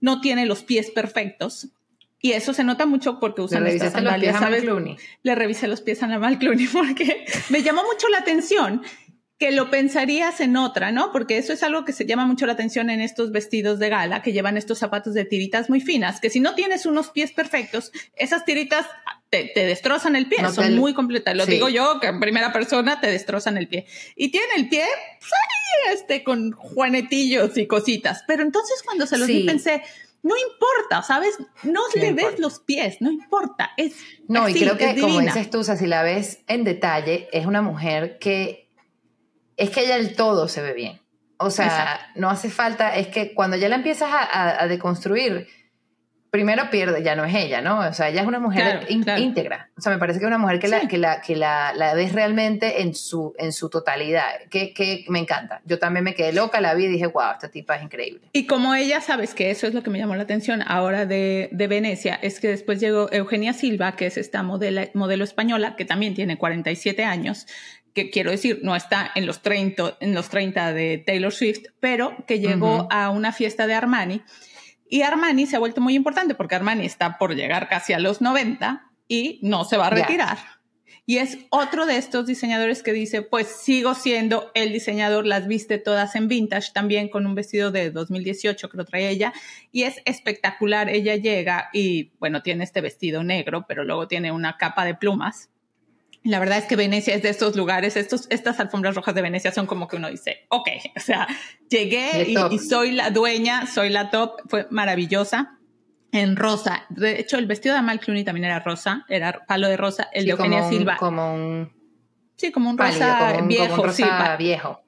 [0.00, 1.68] no tiene los pies perfectos.
[2.20, 4.34] Y eso se nota mucho porque usan estas sandalias.
[5.22, 8.82] Le revisé los pies a la Mal Clooney porque me llamó mucho la atención
[9.38, 11.10] que lo pensarías en otra, ¿no?
[11.10, 14.22] Porque eso es algo que se llama mucho la atención en estos vestidos de gala,
[14.22, 17.90] que llevan estos zapatos de tiritas muy finas, que si no tienes unos pies perfectos,
[18.14, 18.86] esas tiritas
[19.30, 21.34] te, destrozan el pie, son muy completas.
[21.36, 23.86] Lo digo yo, que en primera persona te destrozan el pie.
[24.14, 24.84] Y tiene el pie,
[25.18, 28.22] pues, este, con juanetillos y cositas.
[28.28, 29.82] Pero entonces cuando se los vi pensé,
[30.22, 31.34] no importa, ¿sabes?
[31.64, 33.72] No, le ves los pies, no importa.
[33.76, 33.94] Es
[34.28, 37.46] no, y creo que, como dices tú, o sea, si la ves en detalle, es
[37.46, 38.63] una mujer que
[39.56, 41.00] es que ella el todo se ve bien.
[41.38, 45.48] O sea, no hace falta, es que cuando ya la empiezas a, deconstruir,
[46.30, 47.80] primero pierde, ya no es ella, ¿no?
[47.80, 49.70] O sea, ella es una mujer íntegra.
[49.76, 51.94] O sea, me parece que es una mujer que, la, que, la, que la, la,
[51.94, 55.60] ves realmente en su, en su totalidad, que, que, me encanta.
[55.64, 58.28] Yo también me quedé loca, la vi y dije, wow, esta tipa es increíble.
[58.32, 61.50] Y como ella, sabes que eso es lo que me llamó la atención ahora de,
[61.52, 65.84] de Venecia, es que después llegó Eugenia Silva, que es esta modelo, modelo española, que
[65.84, 67.46] también tiene 47 años,
[67.94, 72.14] que quiero decir, no está en los 30, en los 30 de Taylor Swift, pero
[72.26, 74.22] que llegó a una fiesta de Armani.
[74.88, 78.20] Y Armani se ha vuelto muy importante porque Armani está por llegar casi a los
[78.20, 80.38] 90 y no se va a retirar.
[81.06, 85.78] Y es otro de estos diseñadores que dice, pues sigo siendo el diseñador, las viste
[85.78, 89.34] todas en vintage, también con un vestido de 2018 que lo trae ella,
[89.70, 90.88] y es espectacular.
[90.88, 95.50] Ella llega y, bueno, tiene este vestido negro, pero luego tiene una capa de plumas
[96.24, 99.52] la verdad es que Venecia es de estos lugares, estos, estas alfombras rojas de Venecia
[99.52, 101.28] son como que uno dice, ok, o sea,
[101.68, 105.58] llegué y, soy la dueña, soy la top, fue maravillosa.
[106.12, 106.86] En rosa.
[106.90, 110.08] De hecho, el vestido de Amal Clooney también era rosa, era palo de rosa.
[110.12, 110.96] El de Eugenia Silva.
[110.96, 111.72] Como un.
[112.36, 113.84] Sí, como un rosa viejo.
[113.84, 114.84] rosa viejo.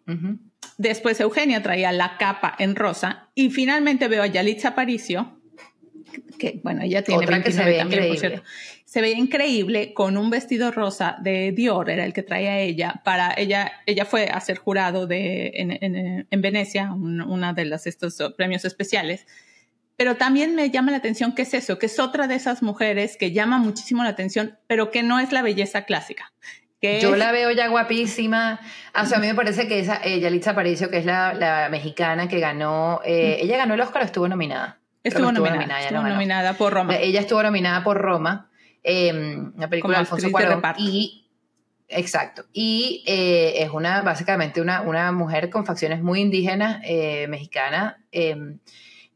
[0.78, 3.28] Después Eugenia traía la capa en rosa.
[3.34, 5.40] Y finalmente veo a Yalitza Aparicio,
[6.38, 8.42] que bueno, ella tiene Otra 29 que también, por cierto
[8.86, 13.34] se veía increíble con un vestido rosa de Dior, era el que traía ella, para
[13.36, 15.50] ella, ella fue a ser jurado de,
[16.30, 19.26] en, Venecia, una de las, estos premios especiales.
[19.96, 23.16] Pero también me llama la atención que es eso, que es otra de esas mujeres
[23.16, 26.32] que llama muchísimo la atención, pero que no es la belleza clásica.
[26.80, 28.60] Yo la veo ya guapísima.
[28.94, 32.28] O sea, a mí me parece que esa, ella, Yalitza Aparicio, que es la, mexicana
[32.28, 34.78] que ganó, eh, ella ganó el Oscar, estuvo nominada.
[35.02, 36.96] Estuvo, nominada, estuvo nominada por Roma.
[36.96, 38.48] Ella estuvo nominada por Roma
[38.88, 40.62] eh, una película de Alfonso Cuarón.
[40.78, 41.26] y
[41.88, 42.44] Exacto.
[42.52, 48.60] Y eh, es una, básicamente una, una, mujer con facciones muy indígenas, eh, mexicana, em,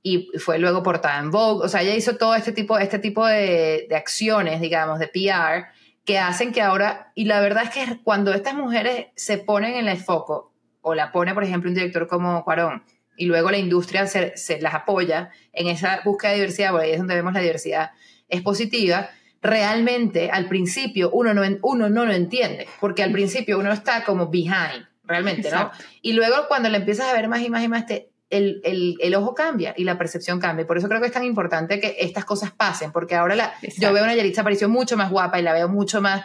[0.02, 1.64] y fue luego portada en Vogue.
[1.64, 5.66] O sea, ella hizo todo este tipo, este tipo de, de acciones, digamos, de PR,
[6.04, 9.88] que hacen que ahora, y la verdad es que cuando estas mujeres se ponen en
[9.88, 12.82] el foco, o la pone, por ejemplo, un director como Cuarón,
[13.16, 16.92] y luego la industria se, se las apoya en esa búsqueda de diversidad, porque ahí
[16.92, 17.90] es donde vemos la diversidad
[18.30, 19.10] es positiva,
[19.42, 24.28] realmente al principio uno no, uno no lo entiende, porque al principio uno está como
[24.28, 25.70] behind, realmente, ¿no?
[26.02, 28.96] Y luego cuando le empiezas a ver más y más y más, te, el, el,
[29.00, 30.66] el, ojo cambia y la percepción cambia.
[30.66, 33.92] Por eso creo que es tan importante que estas cosas pasen, porque ahora la, yo
[33.92, 36.24] veo a una Yalitza Aparicio mucho más guapa y la veo mucho más,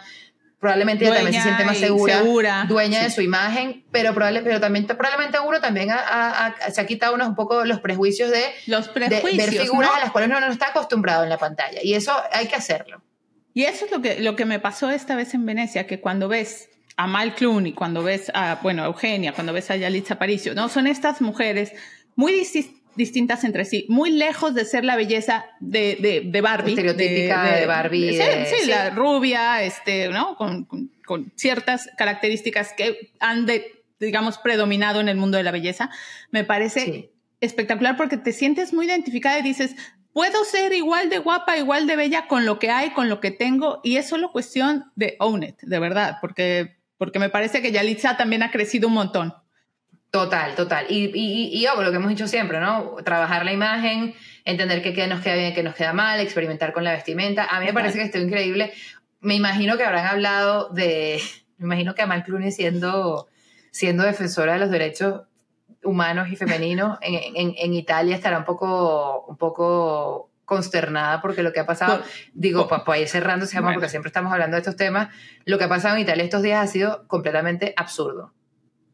[0.60, 4.86] probablemente ella también se siente más segura, dueña de su imagen, pero, probable, pero también
[4.86, 5.90] probablemente uno también
[6.70, 10.12] se ha quitado unos un poco los prejuicios de, los prejuicios, ver figuras a las
[10.12, 11.80] cuales uno no está acostumbrado en la pantalla.
[11.82, 13.02] Y eso hay que hacerlo.
[13.56, 16.28] Y eso es lo que, lo que me pasó esta vez en Venecia, que cuando
[16.28, 20.68] ves a Mal Clooney, cuando ves a, bueno, Eugenia, cuando ves a Yalitza Aparicio, ¿no?
[20.68, 21.72] Son estas mujeres
[22.16, 22.34] muy
[22.96, 26.72] distintas entre sí, muy lejos de ser la belleza de, de, de Barbie.
[26.72, 28.20] Estereotípica de, Barbie.
[28.44, 30.36] Sí, la rubia, este, ¿no?
[30.36, 30.66] Con,
[31.06, 35.88] con, ciertas características que han, de, digamos, predominado en el mundo de la belleza.
[36.30, 39.76] Me parece espectacular porque te sientes muy identificada y dices,
[40.16, 43.30] puedo ser igual de guapa, igual de bella con lo que hay, con lo que
[43.30, 47.70] tengo, y es solo cuestión de own it, de verdad, porque, porque me parece que
[47.70, 49.34] Yalitza también ha crecido un montón.
[50.10, 50.86] Total, total.
[50.88, 52.96] Y, y, y, lo que hemos dicho siempre, ¿no?
[53.04, 54.14] Trabajar la imagen,
[54.46, 57.44] entender qué nos queda bien, qué nos queda mal, experimentar con la vestimenta.
[57.44, 58.72] A mí me parece que esto increíble.
[59.20, 61.20] Me imagino que habrán hablado de,
[61.58, 63.28] me imagino que Amal Clooney siendo,
[63.70, 65.24] siendo defensora de los derechos
[65.86, 71.52] humanos y femeninos en, en, en Italia estará un poco, un poco consternada porque lo
[71.52, 74.60] que ha pasado, digo, pues, pues ir cerrando, se llama, porque siempre estamos hablando de
[74.60, 75.08] estos temas,
[75.44, 78.32] lo que ha pasado en Italia estos días ha sido completamente absurdo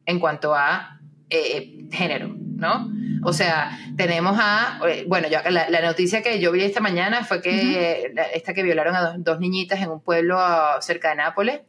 [0.07, 0.99] en cuanto a
[1.31, 2.91] eh, género, ¿no?
[3.25, 7.41] O sea, tenemos a, eh, bueno, yo, la, noticia que yo vi esta mañana fue
[7.41, 10.39] que esta que violaron a dos, niñitas en un pueblo
[10.81, 11.61] cerca de Nápoles,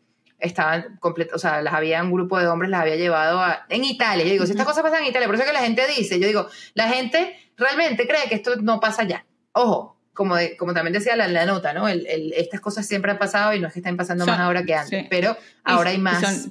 [0.43, 3.83] estaban completos, o sea, las había un grupo de hombres, las había llevado a, en
[3.85, 4.25] Italia.
[4.25, 6.27] Yo digo, si estas cosas pasan en Italia, por eso que la gente dice, yo
[6.27, 9.25] digo, la gente realmente cree que esto no pasa ya.
[9.53, 11.87] Ojo, como, como también decía la, la nota, ¿no?
[11.87, 14.75] El, estas cosas siempre han pasado y no es que estén pasando más ahora que
[14.75, 16.49] antes, pero ahora hay más.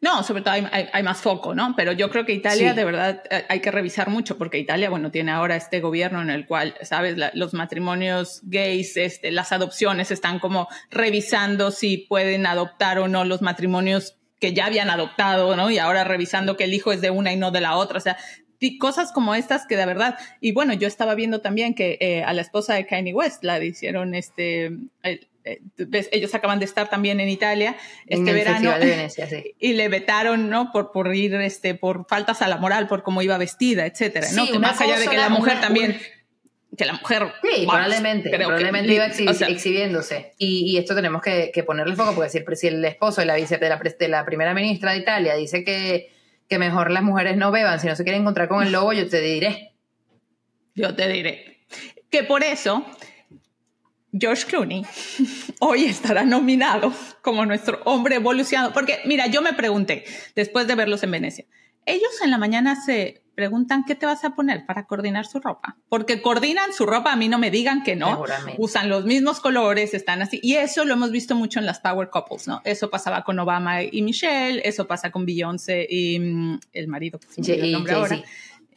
[0.00, 1.74] No, sobre todo hay, más foco, ¿no?
[1.76, 5.10] Pero yo creo que Italia de verdad eh, hay que revisar mucho porque Italia, bueno,
[5.10, 7.16] tiene ahora este gobierno en el cual, ¿sabes?
[7.34, 13.40] los matrimonios gays, este, las adopciones están como revisando si pueden adoptar o no los
[13.40, 15.70] matrimonios que ya habían adoptado, ¿no?
[15.70, 17.98] Y ahora revisando que el hijo es de una y no de la otra.
[17.98, 18.16] O sea,
[18.78, 22.32] cosas como estas que de verdad, y bueno, yo estaba viendo también que eh, a
[22.32, 24.70] la esposa de Kanye West la hicieron este,
[25.44, 25.60] eh,
[26.12, 27.76] ellos acaban de estar también en Italia
[28.06, 28.72] este verano
[29.58, 33.22] y le vetaron no por por ir este por faltas a la moral por cómo
[33.22, 35.98] iba vestida etcétera no que más allá de que la mujer también
[36.76, 40.32] que la mujer sí, probablemente probablemente iba exhibiéndose.
[40.38, 43.68] Y, esto tenemos que, ponerle foco porque si, si el esposo de la, vice, de
[43.68, 46.10] la, de la primera ministra de Italia dice que,
[46.48, 49.08] que mejor las mujeres no beban si no se quieren encontrar con el lobo yo
[49.08, 49.72] te diré.
[50.74, 51.66] Yo te diré.
[52.10, 52.86] Que por eso
[54.12, 54.84] George Clooney
[55.60, 58.72] hoy estará nominado como nuestro hombre evolucionado.
[58.72, 60.04] Porque, mira, yo me pregunté,
[60.36, 61.46] después de verlos en Venecia,
[61.86, 65.78] ellos en la mañana se preguntan qué te vas a poner para coordinar su ropa.
[65.88, 68.22] Porque coordinan su ropa, a mí no me digan que no.
[68.58, 70.38] Usan los mismos colores, están así.
[70.42, 72.60] Y eso lo hemos visto mucho en las Power Couples, ¿no?
[72.64, 77.42] Eso pasaba con Obama y Michelle, eso pasa con Beyoncé y mm, el marido, que
[77.42, 78.22] se el nombre ahora,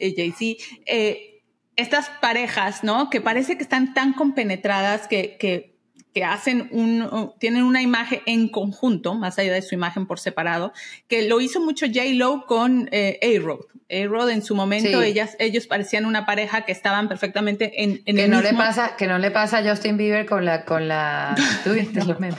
[0.00, 0.64] Jay-Z.
[0.86, 1.35] Eh,
[1.76, 3.10] estas parejas, ¿no?
[3.10, 5.75] Que parece que están tan compenetradas que, que,
[6.16, 10.72] que hacen un, tienen una imagen en conjunto, más allá de su imagen por separado,
[11.08, 12.04] que lo hizo mucho J.
[12.14, 13.60] Lo con eh, A-Rod.
[13.90, 18.24] A-Rod en su momento, ellas, ellos parecían una pareja que estaban perfectamente en, en que
[18.24, 18.50] el no mismo...
[18.50, 20.64] le pasa Que no le pasa a Justin Bieber con la...
[20.64, 21.34] Con la...
[21.66, 22.38] los memes.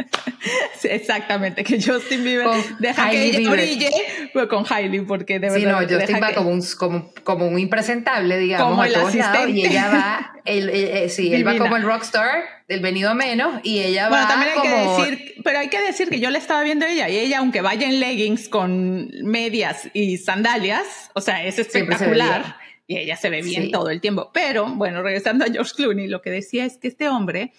[0.84, 3.90] exactamente, que Justin Bieber deja que ella brille
[4.34, 5.56] pues, con Hailey, porque de verdad...
[5.56, 9.50] Sí, no, Justin va como, un, como, como un impresentable, digamos, como el asistente.
[9.50, 10.32] y ella va...
[10.44, 14.28] El, eh, sí, él va como el rockstar del venido menos y ella va bueno,
[14.28, 17.08] también hay que decir, pero hay que decir que yo le estaba viendo a ella
[17.08, 22.56] y ella, aunque vaya en leggings con medias y sandalias, o sea, es espectacular.
[22.86, 24.30] Y ella se ve bien todo el tiempo.
[24.34, 27.52] Pero, bueno, regresando a George Clooney, lo que decía es que este hombre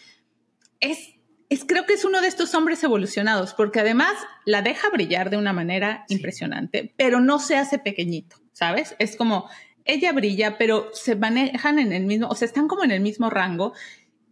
[0.79, 1.15] es,
[1.49, 4.13] es creo que es uno de estos hombres evolucionados, porque además
[4.45, 8.95] la deja brillar de una manera impresionante, pero no se hace pequeñito, ¿sabes?
[8.99, 9.49] Es como,
[9.85, 13.29] ella brilla, pero se manejan en el mismo, o sea, están como en el mismo
[13.29, 13.73] rango.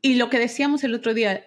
[0.02, 1.46] Y lo que decíamos el otro día,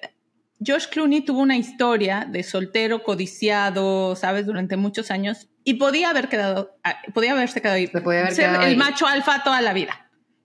[0.62, 4.46] George Clooney tuvo una historia de soltero codiciado, ¿sabes?
[4.46, 7.86] Durante muchos años y podía haber quedado, ah, podía haberse quedado ahí.
[7.86, 10.04] Podía haber ser quedado el macho alfa toda la vida.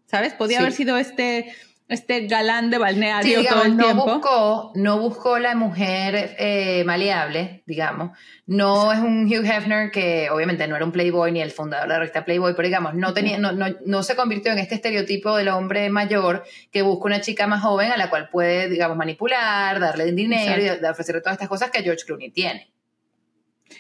[0.09, 0.33] ¿sabes?
[0.33, 1.53] Podía haber sido este
[1.89, 4.05] este galán de balneario todo el no tiempo.
[4.05, 8.15] Buscó, no buscó la mujer eh, maleable, digamos.
[8.45, 11.93] No es un Hugh Hefner que obviamente no era un playboy ni el fundador de
[11.93, 15.35] la revista Playboy, pero digamos, no, tenía, no, no, no, se convirtió en este estereotipo
[15.35, 19.79] del hombre mayor que busca una chica más joven a la cual puede, digamos, manipular,
[19.79, 22.71] darle dinero y ofrecerle todas estas cosas que George Clooney tiene.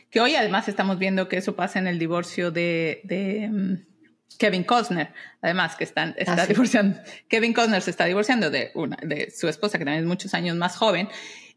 [0.09, 3.88] Que hoy además estamos viendo que eso pasa en el divorcio de, de mm,
[4.37, 6.99] Kevin Costner, además, que están, está ah, divorciando.
[7.27, 10.55] Kevin Costner se está divorciando de, una, de su esposa, que también es muchos años
[10.55, 11.09] más joven,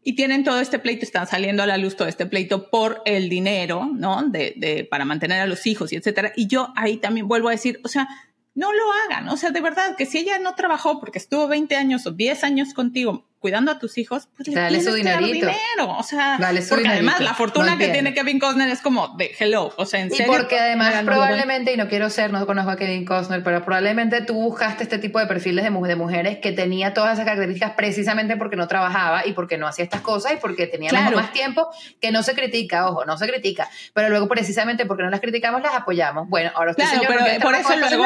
[0.03, 3.29] y tienen todo este pleito, están saliendo a la luz todo este pleito por el
[3.29, 4.23] dinero, ¿no?
[4.23, 6.33] De, de, para mantener a los hijos y etcétera.
[6.35, 8.07] Y yo ahí también vuelvo a decir, o sea,
[8.55, 11.75] no lo hagan, o sea, de verdad, que si ella no trabajó porque estuvo 20
[11.75, 15.33] años o 10 años contigo, cuidando a tus hijos, pues le Dale su dinerito.
[15.33, 15.97] dinero.
[15.97, 19.73] O sea, porque además la fortuna que tiene Kevin Costner es como de hello.
[19.75, 20.27] O sea, en serio.
[20.31, 24.21] Y porque además probablemente, y no quiero ser, no conozco a Kevin Costner, pero probablemente
[24.21, 28.37] tú buscaste este tipo de perfiles de, de mujeres que tenía todas esas características precisamente
[28.37, 31.67] porque no trabajaba y porque no hacía estas cosas y porque tenía más tiempo,
[31.99, 33.69] que no se critica, ojo, no se critica.
[33.93, 36.29] Pero luego precisamente porque no las criticamos, las apoyamos.
[36.29, 38.05] Bueno, ahora usted claro, pero por eso luego...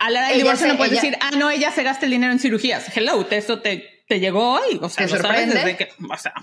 [0.00, 2.32] a la hora del divorcio no puedes decir, ah, no, ella se gasta el dinero
[2.32, 2.96] en cirugías.
[2.96, 6.34] Hello, eso te te llegó hoy, o sea, lo sabes desde que, o sea,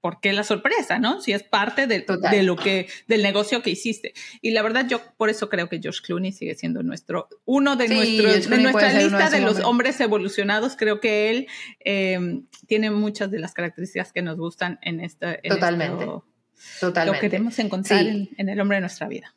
[0.00, 1.20] ¿por qué la sorpresa, no?
[1.20, 4.14] Si es parte de, de, lo que, del negocio que hiciste.
[4.40, 7.88] Y la verdad, yo por eso creo que George Clooney sigue siendo nuestro, uno de
[7.88, 10.76] nuestros, de nuestra lista de, los hombres evolucionados.
[10.76, 11.46] Creo que él
[11.84, 15.36] eh, tiene muchas de las características que nos gustan en esta.
[15.42, 16.06] Totalmente.
[16.80, 17.16] Totalmente.
[17.16, 19.34] Lo queremos encontrar en el hombre de nuestra vida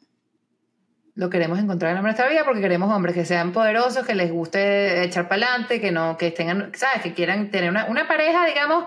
[1.17, 5.03] lo queremos encontrar en nuestra vida porque queremos hombres que sean poderosos, que les guste
[5.03, 7.01] echar para adelante, que no, que tengan, ¿sabes?
[7.01, 8.85] Que quieran tener una, una pareja, digamos,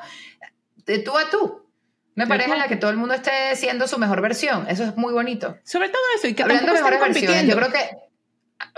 [0.87, 1.67] de tú a tú.
[2.15, 4.67] Una pareja en la que todo el mundo esté siendo su mejor versión.
[4.69, 5.59] Eso es muy bonito.
[5.65, 6.29] Sobre todo eso.
[6.29, 7.91] Y que Hablando de mejores versiones, yo creo que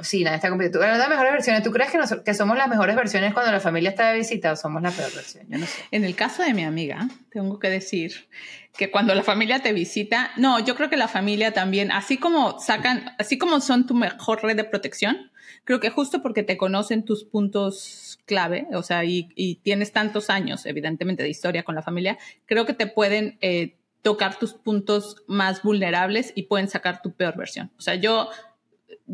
[0.02, 0.80] Sí, nadie está compitiendo.
[0.82, 1.90] Hablando de mejores versiones, ¿tú crees
[2.24, 5.12] que, somos las mejores versiones cuando la familia está de visita o somos la peor
[5.12, 5.46] versión?
[5.90, 8.28] En el caso de mi amiga, tengo que decir
[8.76, 12.58] que cuando la familia te visita, no, yo creo que la familia también, así como
[12.58, 15.30] sacan, así como son tu mejor red de protección,
[15.64, 20.64] creo que justo porque te conocen tus puntos clave, o sea, y, tienes tantos años,
[20.64, 25.62] evidentemente, de historia con la familia, creo que te pueden eh, tocar tus puntos más
[25.62, 27.70] vulnerables y pueden sacar tu peor versión.
[27.78, 28.30] O sea, yo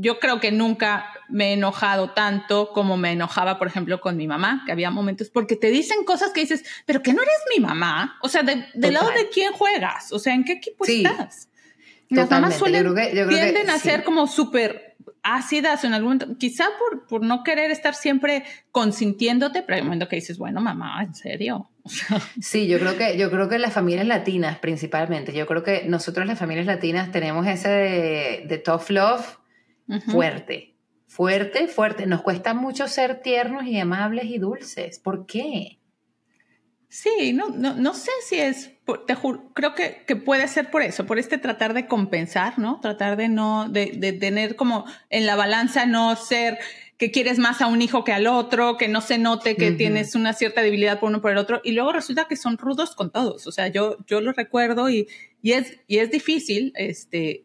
[0.01, 4.29] yo creo que nunca me he enojado tanto como me enojaba, por ejemplo, con mi
[4.29, 7.61] mamá, que había momentos, porque te dicen cosas que dices, pero que no eres mi
[7.61, 8.17] mamá.
[8.23, 10.13] O sea, ¿del lado de quién juegas?
[10.13, 11.49] O sea, ¿en qué equipo estás?
[12.09, 12.95] Las mamás suelen,
[13.29, 17.95] tienden a ser como súper ácidas en algún momento, quizá por, por no querer estar
[17.95, 21.69] siempre consintiéndote, pero hay un momento que dices, bueno, mamá, en serio.
[22.41, 26.27] Sí, yo creo que yo creo que las familias latinas principalmente, yo creo que nosotros
[26.27, 29.39] las familias latinas tenemos ese de, de tough love
[30.11, 30.75] fuerte,
[31.07, 32.07] fuerte, fuerte.
[32.07, 34.99] Nos cuesta mucho ser tiernos y amables y dulces.
[34.99, 35.79] ¿Por qué?
[36.91, 38.73] Sí, no, no, no sé si es,
[39.07, 42.81] te juro, creo que, que, puede ser por eso, por este tratar de compensar, ¿no?
[42.81, 46.59] Tratar de no, de, de tener como en la balanza no ser
[46.97, 50.17] que quieres más a un hijo que al otro, que no se note que tienes
[50.17, 53.13] una cierta debilidad por uno por el otro, y luego resulta que son rudos con
[53.13, 53.47] todos.
[53.47, 55.07] O sea, yo, yo lo recuerdo y,
[55.41, 57.45] y, es, y es difícil, este,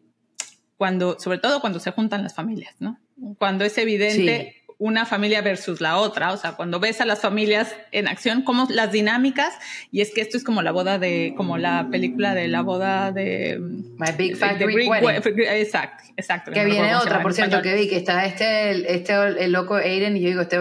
[0.84, 3.00] cuando, sobre todo cuando se juntan las familias, ¿no?
[3.38, 7.74] Cuando es evidente una familia versus la otra, o sea, cuando ves a las familias
[7.90, 9.54] en acción, como las dinámicas,
[9.90, 13.12] y es que esto es como la boda de, como la película de la boda
[13.12, 13.58] de...
[13.60, 15.38] My Big Fat Greek, Wedding.
[15.38, 16.52] Exacto, exacto.
[16.52, 20.20] Que viene otra, por cierto, que vi, que está este, este el loco Aiden, y
[20.20, 20.58] yo digo, este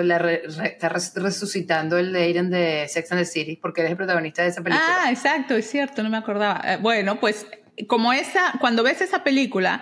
[0.64, 4.42] está resucitando el de Aiden de Sex and the City, porque él es el protagonista
[4.42, 5.02] de esa película.
[5.02, 6.62] Ah, exacto, es cierto, no me acordaba.
[6.64, 7.46] Eh, bueno, pues
[7.88, 9.82] como esa, cuando ves esa película,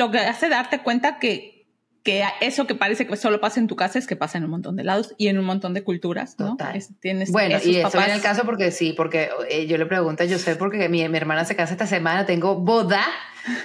[0.00, 1.66] lo que hace darte cuenta que,
[2.02, 4.50] que eso que parece que solo pasa en tu casa es que pasa en un
[4.50, 6.56] montón de lados y en un montón de culturas, ¿no?
[7.00, 10.38] tienes bueno, y eso viene el caso porque sí, porque eh, yo le pregunto, yo
[10.38, 13.04] sé porque mi, mi hermana se casa esta semana, tengo boda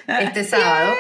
[0.08, 0.92] este sábado.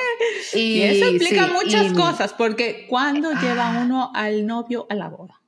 [0.53, 3.83] Y, eso implica muchas cosas, porque cuando lleva ah.
[3.83, 5.41] uno al novio a la boda?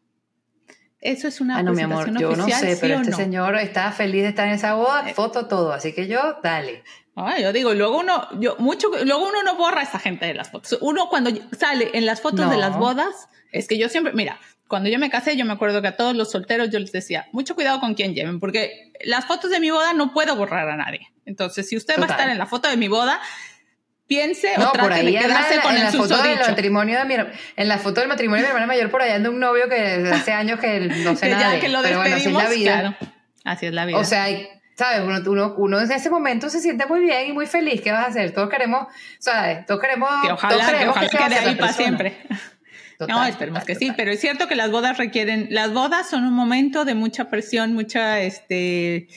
[1.00, 4.24] Eso es una ah, no, mi amor, yo no sé, pero este señor está feliz
[4.24, 5.14] de estar en esa boda, eh.
[5.14, 6.84] foto todo, así que yo, dale.
[7.20, 10.36] Ay, yo digo, luego uno, yo mucho, luego uno no borra a esa gente de
[10.36, 10.78] las fotos.
[10.82, 14.88] Uno cuando sale en las fotos de las bodas, es que yo siempre, mira, cuando
[14.88, 17.56] yo me casé, yo me acuerdo que a todos los solteros yo les decía, mucho
[17.56, 21.12] cuidado con quién lleven, porque las fotos de mi boda no puedo borrar a nadie.
[21.26, 23.20] Entonces, si usted va a estar en la foto de mi boda,
[24.06, 28.00] piense o trate de quedarse con el foto del matrimonio de mi, en la foto
[28.00, 30.80] del matrimonio de mi hermana mayor por allá anda un novio que hace años que
[30.80, 32.80] no sé nada ya, que lo pero bueno, así es la vida.
[32.80, 32.96] claro,
[33.44, 33.98] así es la vida.
[33.98, 34.30] O sea
[34.78, 37.82] sabes uno, uno, uno, en ese momento se siente muy bien y muy feliz.
[37.82, 38.88] Qué vas a hacer todos queremos
[39.20, 42.18] sabes todos queremos que ojalá, todos que, ojalá quede ahí para siempre.
[43.08, 46.34] No, esperemos que sí, pero es cierto que las bodas requieren, las bodas son un
[46.34, 49.08] momento de mucha presión, mucha, este,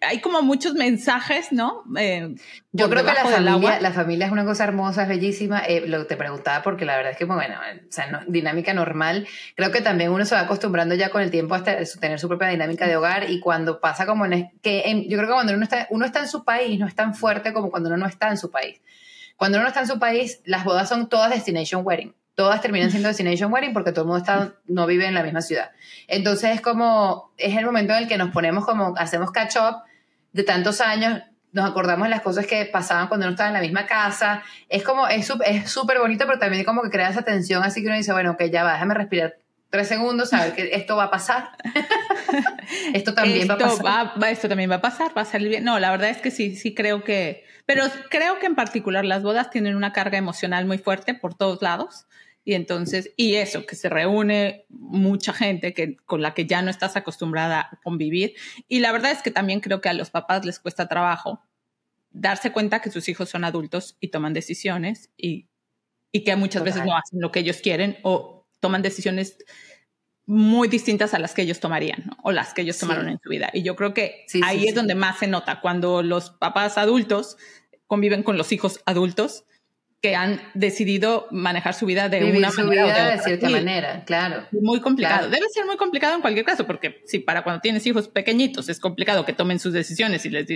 [0.00, 1.84] hay como muchos mensajes, ¿no?
[1.98, 2.34] Eh,
[2.72, 5.60] Yo creo que la familia, la familia es una cosa hermosa, es bellísima.
[5.60, 9.26] Eh, lo te preguntaba porque la verdad es que, bueno, o sea, dinámica normal.
[9.54, 12.48] Creo que también uno se va acostumbrando ya con el tiempo a tener su propia
[12.48, 15.86] dinámica de hogar y cuando pasa como en, que yo creo que cuando uno está,
[15.90, 18.36] uno está en su país no es tan fuerte como cuando uno no está en
[18.36, 18.80] su país.
[19.36, 22.90] Cuando uno no está en su país, las bodas son todas destination wedding todas terminan
[22.90, 25.72] siendo destination wedding porque todo el mundo está, no vive en la misma ciudad.
[26.06, 29.82] Entonces es como, es el momento en el que nos ponemos como, hacemos catch up
[30.32, 31.22] de tantos años,
[31.52, 34.42] nos acordamos de las cosas que pasaban cuando uno estaba en la misma casa.
[34.68, 35.26] Es como, es
[35.64, 38.44] súper bonito, pero también como que crea esa tensión, así que uno dice, bueno, ok,
[38.52, 39.38] ya va, déjame respirar
[39.70, 41.48] tres segundos, saber que esto va a pasar.
[42.94, 44.30] esto también va a pasar.
[44.30, 45.64] esto también va a pasar, va a salir bien.
[45.64, 49.22] No, la verdad es que sí, sí creo que, pero creo que en particular las
[49.22, 52.06] bodas tienen una carga emocional muy fuerte por todos lados.
[52.46, 56.70] Y entonces, y eso, que se reúne mucha gente que, con la que ya no
[56.70, 58.34] estás acostumbrada a convivir.
[58.68, 61.42] Y la verdad es que también creo que a los papás les cuesta trabajo
[62.10, 65.48] darse cuenta que sus hijos son adultos y toman decisiones y,
[66.12, 69.38] y que muchas veces no hacen lo que ellos quieren o toman decisiones
[70.24, 73.50] muy distintas a las que ellos tomarían o las que ellos tomaron en su vida.
[73.54, 77.38] Y yo creo que ahí es donde más se nota cuando los papás adultos
[77.88, 79.46] conviven con los hijos adultos
[80.06, 84.44] que han decidido manejar su vida de una manera de, cierta manera, claro.
[84.52, 85.28] Muy complicado.
[85.28, 88.78] Debe ser muy complicado en cualquier caso, porque si para cuando tienes hijos pequeñitos es
[88.78, 90.46] complicado que tomen sus decisiones y les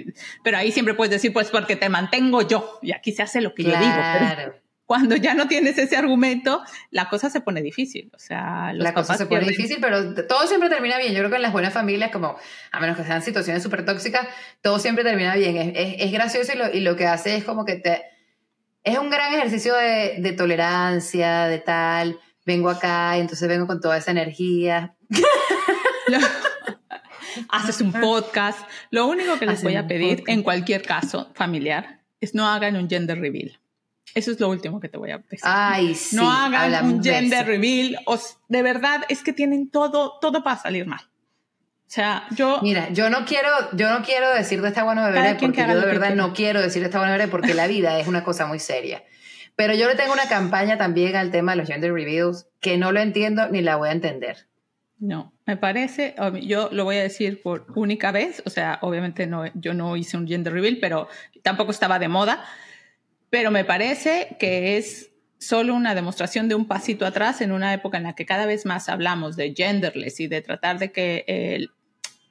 [0.44, 3.52] pero ahí siempre puedes decir pues porque te mantengo yo y aquí se hace lo
[3.52, 3.96] que yo digo.
[4.36, 4.54] Pero
[4.86, 8.08] cuando ya no tienes ese argumento, la cosa se pone difícil.
[8.14, 11.12] O sea, la cosa se pone difícil, pero todo siempre termina bien.
[11.12, 12.36] Yo creo que en las buenas familias, como
[12.70, 14.28] a menos que sean situaciones súper tóxicas,
[14.62, 15.56] todo siempre termina bien.
[15.74, 18.04] Es, es, gracioso y lo, y lo que hace es como que te
[18.82, 22.18] es un gran ejercicio de, tolerancia, de tal.
[22.46, 24.96] Vengo acá y entonces vengo con toda esa energía.
[27.48, 28.58] Haces un podcast.
[28.90, 32.88] Lo único que les voy a pedir, en cualquier caso familiar, es no hagan un
[32.88, 33.60] gender reveal.
[34.14, 35.38] Eso es lo último que te voy a decir.
[35.42, 37.98] Ay, sí, no hagan un gender reveal.
[38.48, 41.09] de verdad es que tienen todo, todo para salir mal.
[41.90, 42.60] O sea, yo...
[42.62, 45.86] Mira, yo no quiero, yo no quiero decir de esta bueno bebé porque yo de
[45.86, 48.60] verdad no quiero decir de esta bueno bebé porque la vida es una cosa muy
[48.60, 49.02] seria.
[49.56, 52.92] Pero yo le tengo una campaña también al tema de los gender reviews que no
[52.92, 54.46] lo entiendo ni la voy a entender.
[55.00, 59.46] No, me parece, yo lo voy a decir por única vez, o sea, obviamente no,
[59.54, 61.08] yo no hice un gender reveal, pero
[61.42, 62.44] tampoco estaba de moda,
[63.30, 67.98] pero me parece que es solo una demostración de un pasito atrás en una época
[67.98, 71.72] en la que cada vez más hablamos de genderless y de tratar de que el,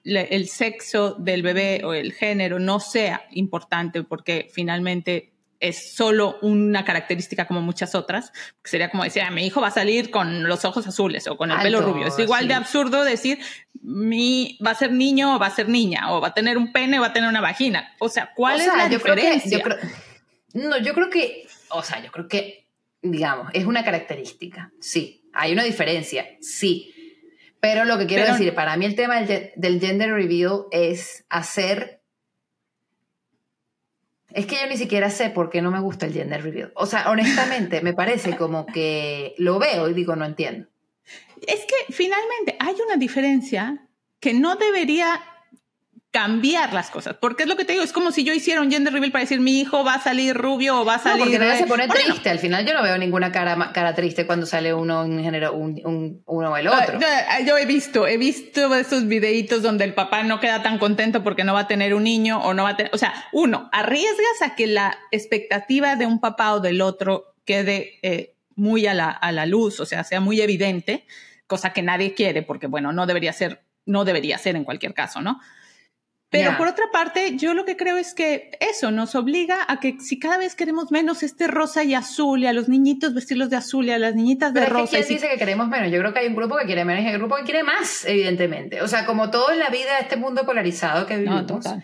[0.04, 6.86] el sexo del bebé o el género no sea importante porque finalmente es solo una
[6.86, 8.32] característica como muchas otras,
[8.64, 11.52] sería como decir, ah, mi hijo va a salir con los ojos azules o con
[11.52, 12.08] el pelo rubio.
[12.08, 13.40] Es igual de absurdo decir,
[13.82, 16.72] mi va a ser niño o va a ser niña, o va a tener un
[16.72, 17.94] pene o va a tener una vagina.
[18.00, 19.62] O sea, ¿cuál es la diferencia?
[20.54, 22.66] no, yo creo que, o sea, yo creo que,
[23.02, 25.18] digamos, es una característica, sí.
[25.34, 26.94] Hay una diferencia, sí
[27.60, 32.02] pero lo que quiero decir, para mí el tema del, gender reveal es hacer...
[34.32, 36.72] Es que yo ni siquiera sé por qué no me gusta el gender reveal.
[36.76, 40.68] O sea, honestamente, me parece como que lo veo y digo, no entiendo.
[41.48, 43.88] Es que finalmente hay una diferencia
[44.20, 45.20] que no debería
[46.12, 47.16] cambiar las cosas.
[47.20, 49.24] Porque es lo que te digo, es como si yo hiciera un gender reveal para
[49.24, 51.20] decir mi hijo va a salir rubio o va a salir.
[51.20, 52.30] No, porque nadie se pone triste.
[52.30, 56.24] Al final yo no veo ninguna cara, cara triste cuando sale uno en género, un,
[56.26, 57.00] uno o el otro.
[57.46, 61.44] Yo, he visto, he visto esos videitos donde el papá no queda tan contento porque
[61.44, 62.94] no va a tener un niño o no va a tener.
[62.94, 68.00] O sea, uno, arriesgas a que la expectativa de un papá o del otro quede
[68.02, 71.06] eh, muy a la, a la luz, o sea, sea muy evidente,
[71.46, 75.22] cosa que nadie quiere, porque bueno, no debería ser, no debería ser en cualquier caso,
[75.22, 75.40] ¿no?
[76.30, 80.00] Pero por otra parte, yo lo que creo es que eso nos obliga a que
[80.00, 83.56] si cada vez queremos menos este rosa y azul y a los niñitos vestirlos de
[83.56, 84.98] azul y a las niñitas de rosa.
[84.98, 85.92] ¿Quién dice que queremos menos?
[85.92, 87.64] Yo creo que hay un grupo que quiere menos y hay un grupo que quiere
[87.64, 88.82] más, evidentemente.
[88.84, 91.48] O sea, como todo en la vida, este mundo polarizado que vivimos.
[91.48, 91.84] No,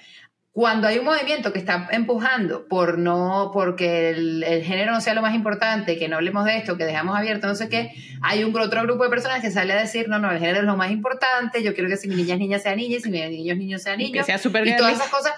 [0.56, 5.22] cuando hay un movimiento que está empujando por no, porque el, género no sea lo
[5.22, 7.92] más importante, que no hablemos de esto, que dejamos abierto, no sé qué,
[8.22, 10.64] hay un otro grupo de personas que sale a decir, no, no, el género es
[10.64, 13.10] lo más importante, yo quiero que si mi niña es niña sea niña, y si
[13.10, 14.14] mi niño es niño sea niño.
[14.14, 15.34] Que sea super Y todas esas cosas.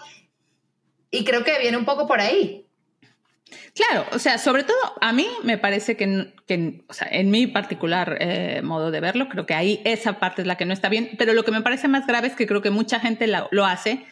[1.09, 2.67] Y creo que viene un poco por ahí.
[3.73, 7.47] Claro, o sea, sobre todo a mí me parece que, que o sea, en mi
[7.47, 10.89] particular eh, modo de verlo, creo que ahí esa parte es la que no está
[10.89, 13.65] bien, pero lo que me parece más grave es que creo que mucha gente lo
[13.65, 14.05] hace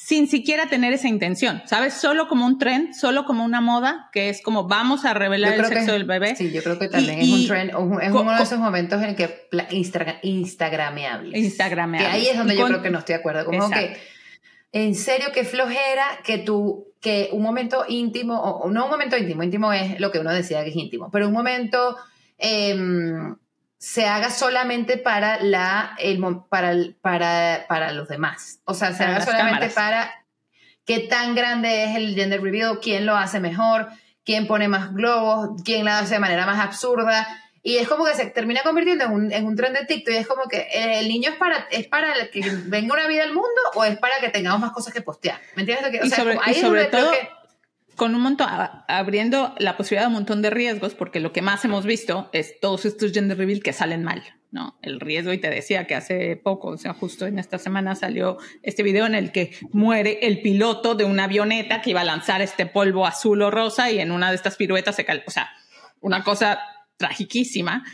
[0.00, 1.92] sin siquiera tener esa intención, ¿sabes?
[1.92, 5.66] Solo como un trend, solo como una moda, que es como vamos a revelar el
[5.66, 6.36] sexo del bebé.
[6.36, 9.16] Sí, yo creo que también es un trend, es uno de esos momentos en el
[9.16, 11.36] que Instagram, Instagrameables.
[11.36, 12.12] Instagrameables.
[12.12, 13.44] Que ahí es donde yo creo que no estoy de acuerdo.
[13.44, 13.96] Como que,
[14.70, 19.42] en serio, qué flojera que tú, que un momento íntimo, o no un momento íntimo,
[19.42, 21.96] íntimo es lo que uno decía que es íntimo, pero un momento...
[22.38, 23.34] Em,
[23.78, 28.60] se haga solamente para, la, el, para, para, para los demás.
[28.64, 30.26] O sea, se haga solamente para
[30.84, 33.88] qué tan grande es el gender reveal, quién lo hace mejor,
[34.24, 37.26] quién pone más globos, quién lo hace de manera más absurda.
[37.62, 40.16] Y es como que se termina convirtiendo en un, en un tren de TikTok y
[40.16, 43.60] es como que el niño es para, es para que venga una vida al mundo
[43.74, 45.40] o es para que tengamos más cosas que postear.
[45.54, 46.04] ¿Me entiendes?
[46.04, 47.12] y sobre, y sobre todo,
[47.98, 48.48] con un montón,
[48.86, 52.58] abriendo la posibilidad de un montón de riesgos, porque lo que más hemos visto es
[52.60, 54.22] todos estos gender reveal que salen mal,
[54.52, 54.78] ¿no?
[54.82, 58.38] El riesgo, y te decía que hace poco, o sea, justo en esta semana salió
[58.62, 62.40] este video en el que muere el piloto de una avioneta que iba a lanzar
[62.40, 65.50] este polvo azul o rosa y en una de estas piruetas se cae, o sea,
[66.00, 66.60] una cosa
[66.96, 67.84] tragiquísima,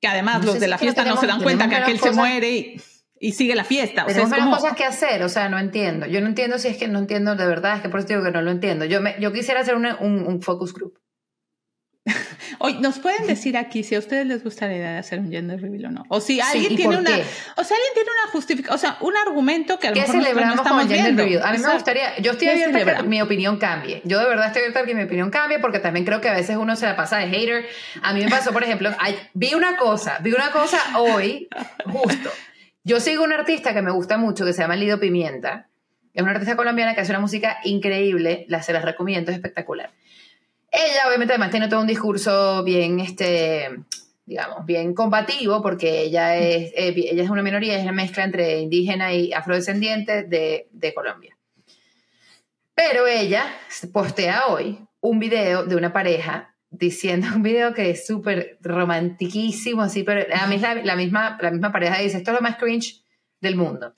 [0.00, 2.82] que además los de la fiesta no se dan cuenta que aquel se muere y
[3.22, 4.04] y sigue la fiesta.
[4.04, 6.06] O sea, cosas que hacer, o sea, no entiendo.
[6.06, 8.24] Yo no entiendo si es que no entiendo de verdad, es que por eso digo
[8.24, 8.84] que no lo entiendo.
[8.84, 10.98] Yo, me, yo quisiera hacer un, un, focus group.
[12.58, 15.30] Hoy nos pueden decir aquí si a ustedes les gusta la idea de hacer un
[15.30, 16.02] gender reveal o no.
[16.08, 19.78] O si alguien tiene una, o si alguien tiene una justificación, o sea, un argumento
[19.78, 21.42] que a lo mejor celebramos no estamos gender reveal?
[21.44, 24.02] A mí me gustaría, yo estoy abierta a que mi opinión cambie.
[24.04, 26.34] Yo de verdad estoy abierta a que mi opinión cambie porque también creo que a
[26.34, 27.66] veces uno se la pasa de hater.
[28.02, 28.90] A mí me pasó, por ejemplo,
[29.34, 31.48] vi una cosa, vi una cosa hoy,
[31.86, 32.30] justo.
[32.84, 35.68] Yo sigo un artista que me gusta mucho, que se llama Lido Pimienta.
[36.12, 39.90] Es una artista colombiana que hace una música increíble, la, se las recomiendo, es espectacular.
[40.70, 43.68] Ella, obviamente, además tiene todo un discurso bien, este,
[44.26, 48.60] digamos, bien combativo, porque ella es, eh, ella es una minoría, es una mezcla entre
[48.60, 51.36] indígena y afrodescendiente de, de Colombia.
[52.74, 53.44] Pero ella
[53.92, 60.02] postea hoy un video de una pareja diciendo un video que es súper romantiquísimo, así,
[60.02, 63.02] pero a mí la, la, misma, la misma pareja dice, esto es lo más cringe
[63.40, 63.94] del mundo.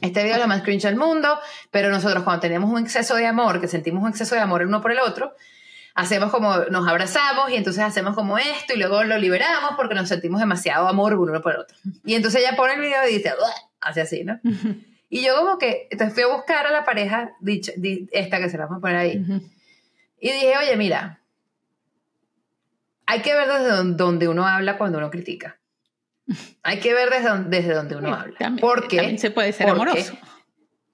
[0.00, 1.38] Este video es lo más cringe del mundo,
[1.70, 4.68] pero nosotros cuando tenemos un exceso de amor, que sentimos un exceso de amor el
[4.68, 5.34] uno por el otro,
[5.94, 10.08] hacemos como, nos abrazamos y entonces hacemos como esto y luego lo liberamos porque nos
[10.08, 11.76] sentimos demasiado amor uno por el otro.
[12.04, 13.32] Y entonces ella pone el video y dice,
[13.80, 14.40] hace así, ¿no?
[15.08, 17.72] Y yo como que, entonces fui a buscar a la pareja, dicha,
[18.12, 19.24] esta que se la vamos a poner ahí,
[20.20, 21.19] y dije, oye, mira,
[23.10, 25.58] hay que ver desde donde uno habla cuando uno critica.
[26.62, 28.38] Hay que ver desde, desde donde uno habla.
[28.38, 30.16] También, porque también se puede ser amoroso.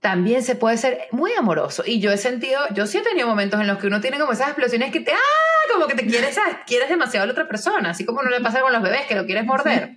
[0.01, 1.83] También se puede ser muy amoroso.
[1.85, 4.33] Y yo he sentido, yo sí he tenido momentos en los que uno tiene como
[4.33, 7.91] esas explosiones que te, ah, como que te quieres, quieres demasiado a la otra persona,
[7.91, 9.97] así como no le pasa con los bebés, que lo quieres morder.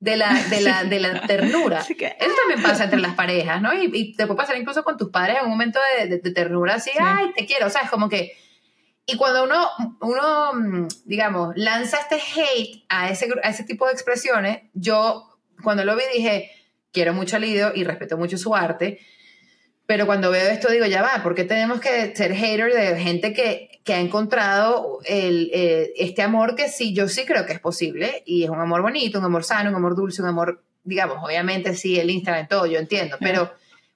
[0.00, 1.78] De la, de la, de la ternura.
[1.80, 3.72] Eso también pasa entre las parejas, ¿no?
[3.72, 6.90] Y, te puede pasar incluso con tus padres en un momento de, de ternura, así,
[7.00, 7.68] ay, te quiero.
[7.68, 8.36] O sea, es como que
[9.06, 9.68] y cuando uno,
[10.00, 15.84] uno, mm, digamos, lanza este hate a ese, a ese tipo de expresiones, yo cuando
[15.84, 16.50] lo vi dije,
[16.92, 19.00] quiero mucho a Lidio y respeto mucho su arte,
[19.86, 23.34] pero cuando veo esto digo, ya va, ¿por qué tenemos que ser hater de gente
[23.34, 27.60] que, que ha encontrado el, eh, este amor que sí, yo sí creo que es
[27.60, 31.18] posible y es un amor bonito, un amor sano, un amor dulce, un amor, digamos,
[31.22, 33.52] obviamente sí, el Instagram, todo, yo entiendo, pero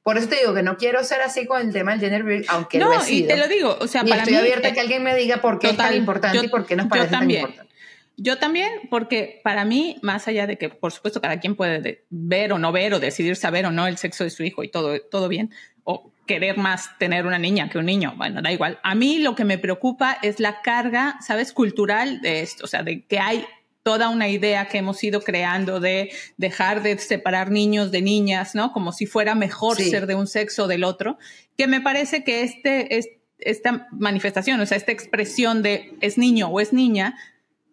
[0.09, 2.46] por eso te digo que no quiero ser así con el tema del gender reveal,
[2.48, 4.80] aunque no, lo he y te lo digo, o sea, para estoy abierta a que
[4.80, 7.70] alguien me diga por qué es tan importante y por qué nos parece tan importante.
[8.16, 12.54] Yo también, porque para mí, más allá de que, por supuesto, cada quien puede ver
[12.54, 14.98] o no ver o decidir saber o no el sexo de su hijo y todo,
[14.98, 15.50] todo bien,
[15.84, 18.78] o querer más tener una niña que un niño, bueno, da igual.
[18.82, 22.82] A mí lo que me preocupa es la carga, ¿sabes?, cultural de esto, o sea,
[22.82, 23.44] de que hay
[23.89, 28.70] toda una idea que hemos ido creando de dejar de separar niños de niñas, ¿no?
[28.70, 31.16] Como si fuera mejor ser de un sexo o del otro,
[31.57, 33.01] que me parece que este,
[33.39, 37.16] esta manifestación, o sea, esta expresión de es niño o es niña,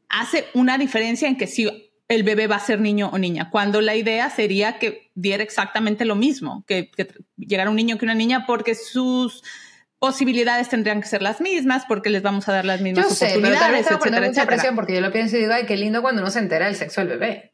[0.07, 1.67] hace una diferencia en que si
[2.07, 6.05] el bebé va a ser niño o niña, cuando la idea sería que diera exactamente
[6.05, 9.43] lo mismo, que, que llegara un niño que una niña, porque sus
[10.05, 13.39] posibilidades tendrían que ser las mismas porque les vamos a dar las mismas yo sé,
[13.41, 16.29] pero etcétera, mucha presión porque yo lo pienso y digo, ay, qué lindo cuando uno
[16.29, 17.53] se entera del sexo del bebé.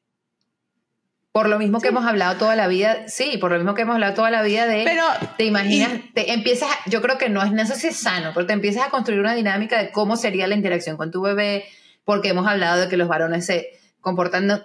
[1.32, 3.94] Por lo mismo que hemos hablado toda la vida, sí, por lo mismo que hemos
[3.94, 5.06] hablado toda la vida de, pero,
[5.38, 8.46] te imaginas, te empiezas, yo creo que no es, no sé si es sano, pero
[8.46, 11.64] te empiezas a construir una dinámica de cómo sería la interacción con tu bebé,
[12.04, 14.64] porque hemos hablado de que los varones se, comportando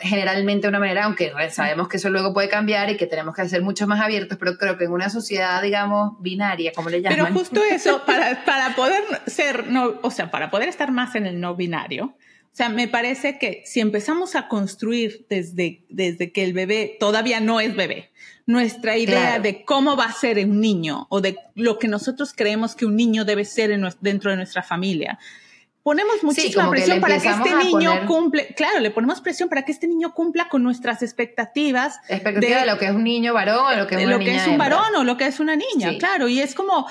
[0.00, 3.48] generalmente de una manera, aunque sabemos que eso luego puede cambiar y que tenemos que
[3.48, 7.18] ser mucho más abiertos, pero creo que en una sociedad, digamos, binaria, como le llaman.
[7.18, 11.26] Pero justo eso, para, para poder ser, no, o sea, para poder estar más en
[11.26, 12.14] el no binario,
[12.52, 17.40] o sea, me parece que si empezamos a construir desde, desde que el bebé todavía
[17.40, 18.10] no es bebé,
[18.46, 22.74] nuestra idea de cómo va a ser un niño o de lo que nosotros creemos
[22.74, 25.18] que un niño debe ser dentro de nuestra familia,
[25.88, 29.88] ponemos muchísima presión para que este niño cumple, claro, le ponemos presión para que este
[29.88, 31.96] niño cumpla con nuestras expectativas.
[32.10, 34.36] Expectativa de, lo que es un niño varón o lo que es una lo que
[34.36, 36.86] es un varón o lo que es una niña, claro, y es como,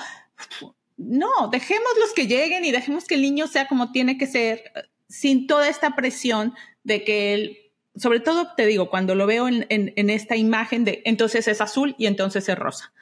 [0.96, 4.64] no, dejemos los que lleguen y dejemos que el niño sea como tiene que ser,
[5.08, 7.58] sin toda esta presión de que él,
[7.94, 12.06] sobre todo te digo, cuando lo veo en, esta imagen de entonces es azul y
[12.06, 12.92] entonces es rosa.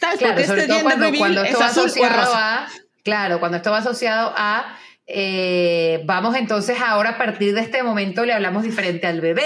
[0.00, 0.18] ¿Sabes?
[0.18, 2.68] Claro, Porque este cuando, cuando esto va asociado a,
[3.04, 4.76] claro, cuando esto va asociado a
[5.08, 9.44] eh, vamos entonces ahora a partir de este momento le hablamos diferente al bebé.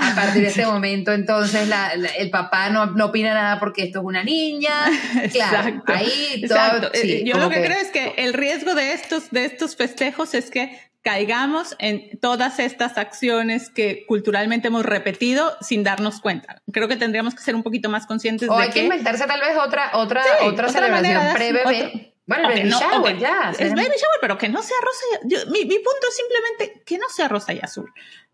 [0.00, 1.68] A partir de este momento entonces
[2.16, 4.72] el papá no, no, opina nada porque esto es una niña.
[5.32, 9.44] Claro, ahí todo, eh, Yo lo que, creo es que el riesgo de estos, de
[9.44, 16.20] estos festejos es que caigamos en todas estas acciones que culturalmente hemos repetido sin darnos
[16.20, 16.62] cuenta.
[16.72, 19.40] Creo que tendríamos que ser un poquito más conscientes o de hay que, inventarse tal
[19.40, 23.52] vez otra otra otra, celebración pre-bebé bueno, el baby shower, ya.
[23.58, 25.50] Es baby shower, pero que no sea rosa y azul.
[25.50, 27.90] mi, mi, punto es simplemente que no sea rosa y azul.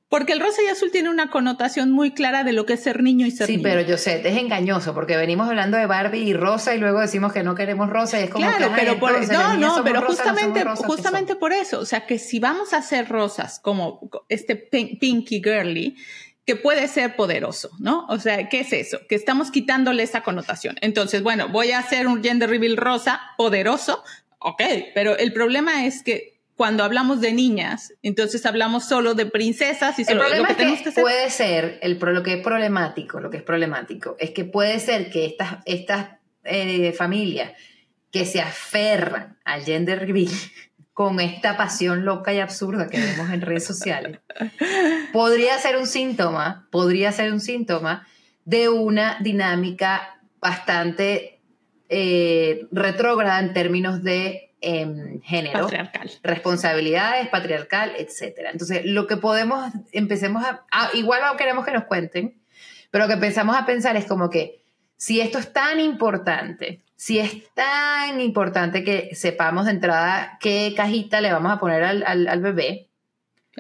[0.09, 3.03] Porque el rosa y azul tiene una connotación muy clara de lo que es ser
[3.03, 3.59] niño y ser niño.
[3.59, 7.01] Sí, pero yo sé, es engañoso porque venimos hablando de Barbie y rosa y luego
[7.01, 10.03] decimos que no queremos rosa y es como claro, que, pero por, no, no, pero
[10.03, 15.41] justamente, justamente por eso, o sea, que si vamos a hacer rosas como este pinky
[15.43, 15.97] girly,
[16.47, 18.07] que puede ser poderoso, ¿no?
[18.09, 18.99] O sea, ¿qué es eso?
[19.09, 20.77] Que estamos quitándole esa connotación.
[20.81, 24.03] Entonces, bueno, voy a hacer un gender reveal rosa poderoso,
[24.39, 24.63] ok,
[24.95, 30.05] pero el problema es que cuando hablamos de niñas, entonces hablamos solo de princesas y
[30.05, 33.39] solo el lo que, tenemos que, puede ser, el, lo que es problemático, lo que
[33.39, 36.11] es problemático, es que puede ser que estas, estas
[36.45, 37.53] eh, familias
[38.13, 40.31] que se aferran al gender reveal
[40.95, 44.21] con esta pasión loca y absurda que vemos en redes sociales,
[45.13, 48.07] podría ser un síntoma, podría ser un síntoma
[48.45, 51.41] de una dinámica bastante
[51.89, 56.11] eh, retrógrada en términos de em, género, patriarcal.
[56.23, 58.51] responsabilidades, patriarcal, etc.
[58.53, 62.41] Entonces, lo que podemos, empecemos a, igual queremos que nos cuenten,
[62.93, 64.63] pero lo que empezamos a pensar es como que
[64.97, 71.21] si esto es tan importante, si es tan importante que sepamos de entrada qué cajita
[71.21, 72.89] le vamos a poner al, bebé,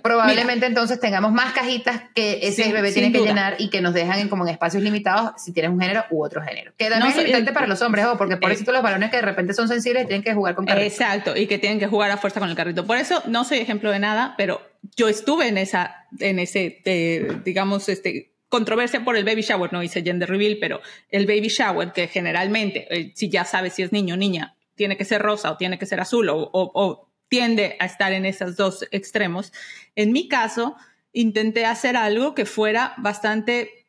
[0.02, 4.18] probablemente entonces tengamos más cajitas que ese bebé tiene que llenar y que nos dejan
[4.18, 6.72] en, como en espacios limitados si tienes un género u otro género.
[6.78, 9.52] Que también es importante para los hombres, porque por eso los varones que de repente
[9.52, 10.86] son sensibles tienen que jugar con carrito.
[10.86, 12.86] Exacto, y que tienen que jugar a fuerza con el carrito.
[12.86, 14.62] Por eso no soy ejemplo de nada, pero
[14.96, 19.82] yo estuve en esa, en ese, eh, digamos, este controversia por el baby shower, no
[19.82, 20.80] hice gender reveal, pero
[21.10, 24.96] el baby shower, que generalmente, eh, si ya sabes si es niño o niña, tiene
[24.96, 28.86] que ser rosa o tiene que ser azul o, tiende a estar en esos dos
[28.92, 29.52] extremos.
[29.96, 30.76] En mi caso,
[31.12, 33.88] intenté hacer algo que fuera bastante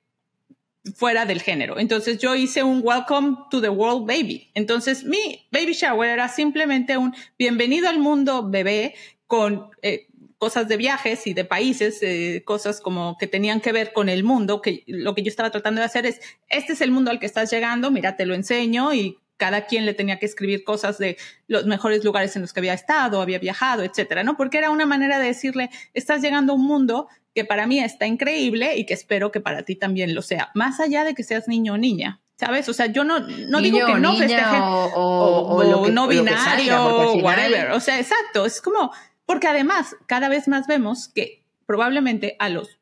[0.95, 1.77] fuera del género.
[1.77, 4.49] Entonces yo hice un Welcome to the World Baby.
[4.55, 8.95] Entonces mi baby shower era simplemente un bienvenido al mundo bebé
[9.27, 10.07] con eh,
[10.45, 14.23] cosas de viajes y de países, eh, cosas como que tenían que ver con el
[14.23, 17.17] mundo, que lo que yo estaba tratando de hacer es, este es el mundo al
[17.19, 20.99] que estás llegando, mira, te lo enseño y cada quien le tenía que escribir cosas
[20.99, 21.17] de
[21.47, 24.37] los mejores lugares en los que había estado, había viajado, etcétera, ¿no?
[24.37, 28.05] Porque era una manera de decirle, estás llegando a un mundo que para mí está
[28.05, 31.47] increíble y que espero que para ti también lo sea, más allá de que seas
[31.47, 32.21] niño o niña.
[32.37, 32.67] ¿Sabes?
[32.67, 37.71] O sea, yo no, no digo que no festeje o, no binario o whatever.
[37.71, 38.45] O sea, exacto.
[38.45, 38.91] Es como,
[39.25, 42.79] porque además, cada vez más vemos que probablemente a los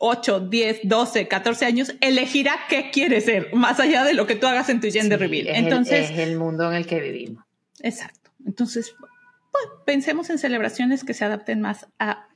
[0.00, 4.46] 8, 10, 12, 14 años elegirá qué quiere ser, más allá de lo que tú
[4.46, 5.48] hagas en tu gender reveal.
[5.48, 7.44] Entonces, es el mundo en el que vivimos.
[7.80, 8.30] Exacto.
[8.44, 12.26] Entonces, pues, pensemos en celebraciones que se adapten más a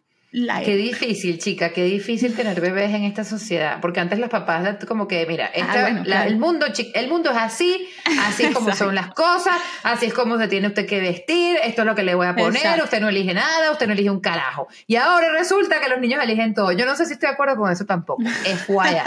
[0.65, 5.09] Qué difícil, chica, qué difícil tener bebés en esta sociedad, porque antes los papás como
[5.09, 7.89] que, mira, ah, el mundo el mundo es así,
[8.21, 11.83] así es como son las cosas, así es como se tiene usted que vestir, esto
[11.83, 14.21] es lo que le voy a poner, usted no elige nada, usted no elige un
[14.21, 14.69] carajo.
[14.87, 16.71] Y ahora resulta que los niños eligen todo.
[16.73, 18.23] Yo no sé si estoy de acuerdo con eso tampoco.
[18.23, 19.01] FYI.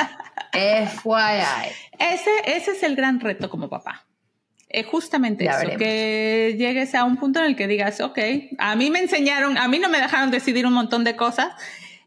[0.52, 1.72] FYI.
[2.00, 4.06] Ese, ese es el gran reto como papá.
[4.70, 8.20] Es justamente eso, que llegues a un punto en el que digas, ok,
[8.60, 11.48] a mí me enseñaron, a mí no me dejaron decidir un montón de cosas,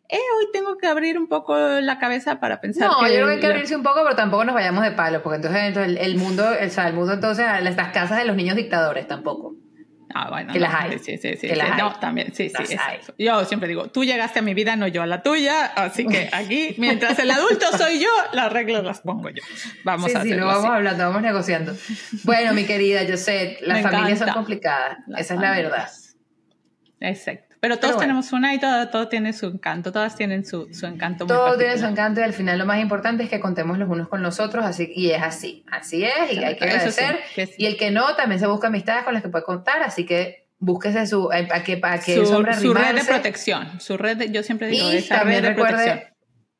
[0.08, 2.88] eh, hoy tengo que abrir un poco la cabeza para pensar.
[2.88, 5.22] No, yo creo que hay que abrirse un poco, pero tampoco nos vayamos de palo,
[5.22, 9.08] porque entonces, el, mundo, o sea, el mundo entonces, las casas de los niños dictadores
[9.08, 9.56] tampoco.
[10.14, 10.52] Ah, bueno.
[10.52, 10.98] Que las hay.
[10.98, 11.50] Sí, sí, sí.
[11.78, 12.76] No, también, sí, sí.
[13.18, 16.28] Yo siempre digo, tú llegaste a mi vida, no yo a la tuya, así que
[16.32, 19.42] aquí, mientras el adulto soy yo, las reglas las pongo yo.
[19.84, 21.74] Vamos a hacerlo Sí, lo vamos hablando, vamos negociando.
[22.24, 25.88] Bueno, mi querida, yo sé, las familias son complicadas, esa es la verdad.
[27.00, 27.51] Exacto.
[27.62, 31.28] Pero todos tenemos una y todo, todo tiene su encanto, todas tienen su, su encanto.
[31.28, 34.08] todo tiene su encanto y al final lo más importante es que contemos los unos
[34.08, 37.20] con los otros así, y es así, así es y hay que agradecer.
[37.56, 40.48] Y el que no, también se busca amistades con las que puede contar, así que
[40.58, 44.42] búsquese su, a, que, a que su, su red de protección, su red de, yo
[44.42, 46.00] siempre digo, esa red de protección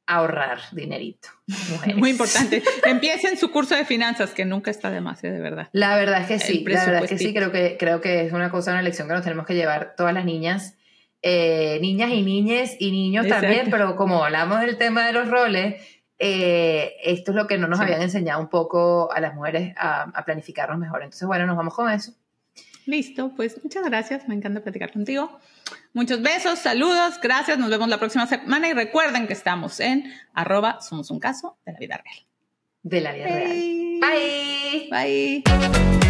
[0.06, 1.30] ahorrar dinerito.
[1.96, 2.62] Muy importante.
[2.84, 5.32] Empiecen su curso de finanzas, que nunca está de más, ¿eh?
[5.32, 5.68] de verdad.
[5.72, 8.32] La verdad es que sí, la verdad es que sí, creo que, creo que es
[8.32, 10.76] una cosa, una lección que nos tenemos que llevar todas las niñas
[11.22, 13.46] eh, niñas y niñes y niños Exacto.
[13.46, 15.80] también, pero como hablamos del tema de los roles,
[16.18, 17.84] eh, esto es lo que no nos sí.
[17.84, 21.02] habían enseñado un poco a las mujeres a, a, planificarnos mejor.
[21.02, 22.12] Entonces, bueno, nos vamos con eso.
[22.86, 25.38] Listo, pues muchas gracias, me encanta platicar contigo.
[25.92, 30.80] Muchos besos, saludos, gracias, nos vemos la próxima semana y recuerden que estamos en arroba
[30.80, 32.16] somos un caso de la vida real.
[32.82, 34.00] De la vida Bye.
[34.00, 34.88] real.
[34.90, 35.42] Bye.
[35.44, 36.02] Bye.